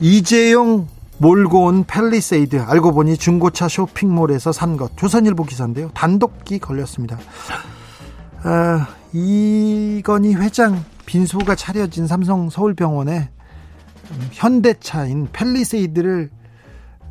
[0.00, 4.96] 이재용 몰고 온 펠리세이드 알고 보니 중고차 쇼핑몰에서 산 것.
[4.96, 5.90] 조선일보 기사인데요.
[5.94, 7.16] 단독이 걸렸습니다.
[8.42, 13.30] 아, 이건희 회장 빈소가 차려진 삼성 서울병원에
[14.32, 16.30] 현대차인 펠리세이드를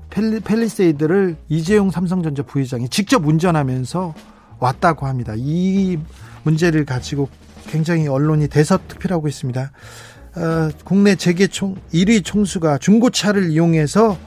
[0.10, 4.14] 펠리, 펠리 세이드를 이재용 삼성전자 부회장이 직접 운전하면서
[4.60, 5.34] 왔다고 합니다.
[5.36, 5.98] 이
[6.44, 7.30] 문제를 가지고
[7.68, 9.72] 굉장히 언론이 대서특필하고 있습니다.
[10.36, 14.18] 어, 국내 재계 총 1위 총수가 중고차를 이용해서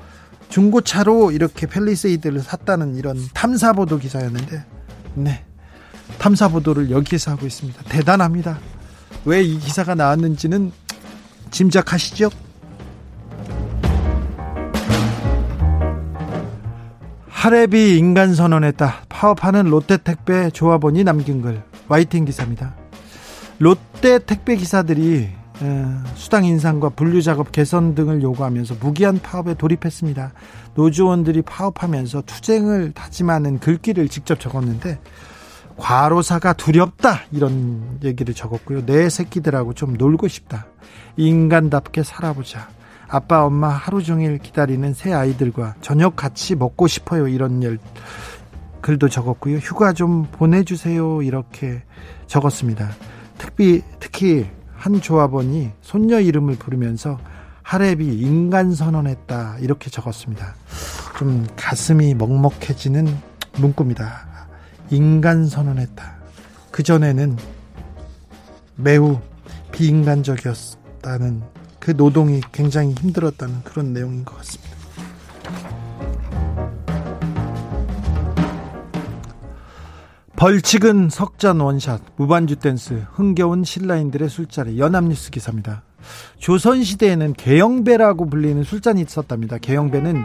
[0.49, 4.64] 중고차로 이렇게 펠리세이드를 샀다는 이런 탐사 보도 기사였는데,
[5.14, 5.45] 네.
[6.18, 7.83] 탐사 보도를 여기에서 하고 있습니다.
[7.85, 8.59] 대단합니다.
[9.24, 10.72] 왜 이 기사가 나왔는지는
[11.53, 12.31] 짐작하시죠?
[17.41, 19.05] 하랩이 인간 선언했다.
[19.09, 21.62] 파업하는 롯데 택배 조합원이 남긴 글.
[21.88, 22.74] YTN 기사입니다.
[23.59, 25.30] 롯데 택배 기사들이
[26.16, 30.34] 수당 인상과 분류 작업 개선 등을 요구하면서 무기한 파업에 돌입했습니다.
[30.74, 34.99] 노조원들이 파업하면서 투쟁을 다짐하는 글귀를 직접 적었는데
[35.78, 38.84] 과로사가 두렵다 이런 얘기를 적었고요.
[38.84, 40.66] 내 새끼들하고 좀 놀고 싶다.
[41.16, 42.68] 인간답게 살아보자.
[43.11, 47.78] 아빠 엄마 하루 종일 기다리는 새 아이들과 저녁 같이 먹고 싶어요 이런 열
[48.80, 49.56] 글도 적었고요.
[49.58, 51.82] 휴가 좀 보내주세요 이렇게
[52.28, 52.88] 적었습니다.
[53.36, 57.18] 특히 특히 한 조합원이 손녀 이름을 부르면서
[57.62, 60.54] 하랩이 인간 선언했다 이렇게 적었습니다.
[61.18, 63.06] 좀 가슴이 먹먹해지는
[63.58, 64.28] 문구입니다.
[64.90, 66.14] 인간 선언했다.
[66.70, 67.36] 그 전에는
[68.76, 69.18] 매우
[69.72, 71.42] 비인간적이었다는
[71.81, 74.70] 그 노동이 굉장히 힘들었다는 그런 내용인 것 같습니다.
[80.37, 85.83] 벌칙은 석잔 원샷, 무반주 댄스, 흥겨운 신라인들의 술자리, 연합뉴스 기사입니다.
[86.39, 89.59] 조선시대에는 개영배라고 불리는 술잔이 있었답니다.
[89.59, 90.24] 개영배는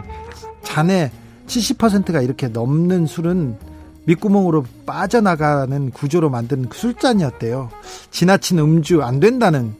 [0.62, 1.10] 잔의
[1.46, 3.58] 70%가 이렇게 넘는 술은
[4.06, 7.70] 밑구멍으로 빠져나가는 구조로 만든 술잔이었대요.
[8.10, 9.74] 지나친 음주 안 된다는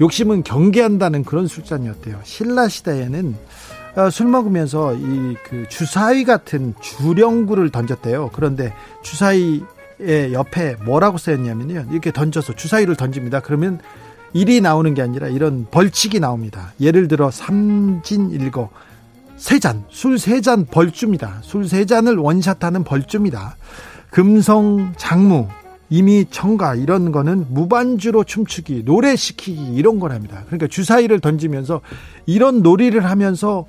[0.00, 2.20] 욕심은 경계한다는 그런 술잔이었대요.
[2.24, 3.36] 신라 시대에는
[3.96, 8.30] 어, 술 먹으면서 이 그 주사위 같은 주령구를 던졌대요.
[8.32, 8.72] 그런데
[9.02, 9.62] 주사위
[10.02, 11.86] 의 옆에 뭐라고 쓰였냐면요.
[11.90, 13.40] 이렇게 던져서 주사위를 던집니다.
[13.40, 13.80] 그러면
[14.32, 16.72] 일이 나오는 게 아니라 이런 벌칙이 나옵니다.
[16.80, 18.70] 예를 들어 삼진일거
[19.36, 21.40] 세 잔, 술 세 잔 벌주입니다.
[21.42, 23.56] 술 세 잔을 원샷하는 벌주입니다.
[24.10, 25.48] 금성 장무,
[25.90, 30.44] 이미 청가 이런 거는 무반주로 춤추기, 노래 시키기 이런 거랍니다.
[30.46, 31.80] 그러니까 주사위를 던지면서
[32.26, 33.66] 이런 놀이를 하면서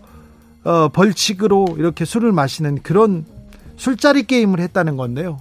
[0.63, 3.25] 어, 벌칙으로 이렇게 술을 마시는 그런
[3.75, 5.39] 술자리 게임을 했다는 건데요.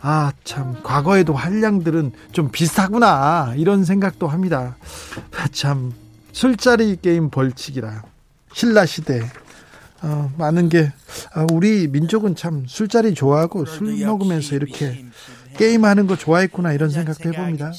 [0.00, 3.54] 아, 참, 과거에도 한량들은 좀 비슷하구나.
[3.56, 4.76] 이런 생각도 합니다.
[5.36, 5.92] 아, 참,
[6.32, 8.02] 술자리 게임 벌칙이라.
[8.52, 9.22] 신라시대.
[10.02, 10.92] 어, 많은 게,
[11.34, 15.04] 아, 우리 민족은 참 술자리 좋아하고 술 먹으면서 이렇게
[15.56, 17.72] 게임하는 거 좋아했구나 이런 생각도 해봅니다.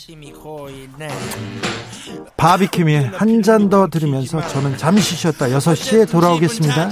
[2.38, 6.90] 바비킴의 한 잔 더 들으면서 저는 잠시 쉬었다 6시에 돌아오겠습니다.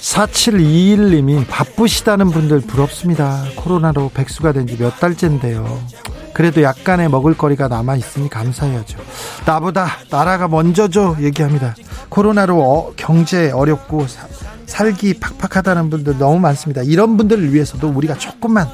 [0.00, 3.44] 4721님이 바쁘시다는 분들 부럽습니다.
[3.56, 5.80] 코로나로 백수가 된 지 몇 달째인데요.
[6.32, 8.98] 그래도 약간의 먹을거리가 남아있으니 감사해야죠.
[9.46, 11.16] 나보다 나라가 먼저죠.
[11.20, 11.74] 얘기합니다.
[12.08, 14.26] 코로나로 어, 경제 어렵고 사,
[14.66, 16.82] 살기 팍팍하다는 분들 너무 많습니다.
[16.82, 18.68] 이런 분들을 위해서도 우리가 조금만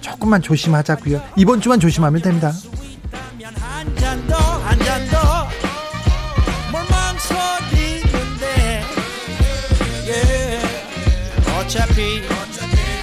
[0.00, 1.20] 조금만 조심하자고요.
[1.36, 2.52] 이번 주만 조심하면 됩니다.
[11.60, 12.22] 어차피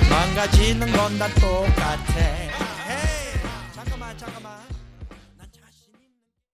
[0.10, 2.35] 망가지는 건 다 똑같아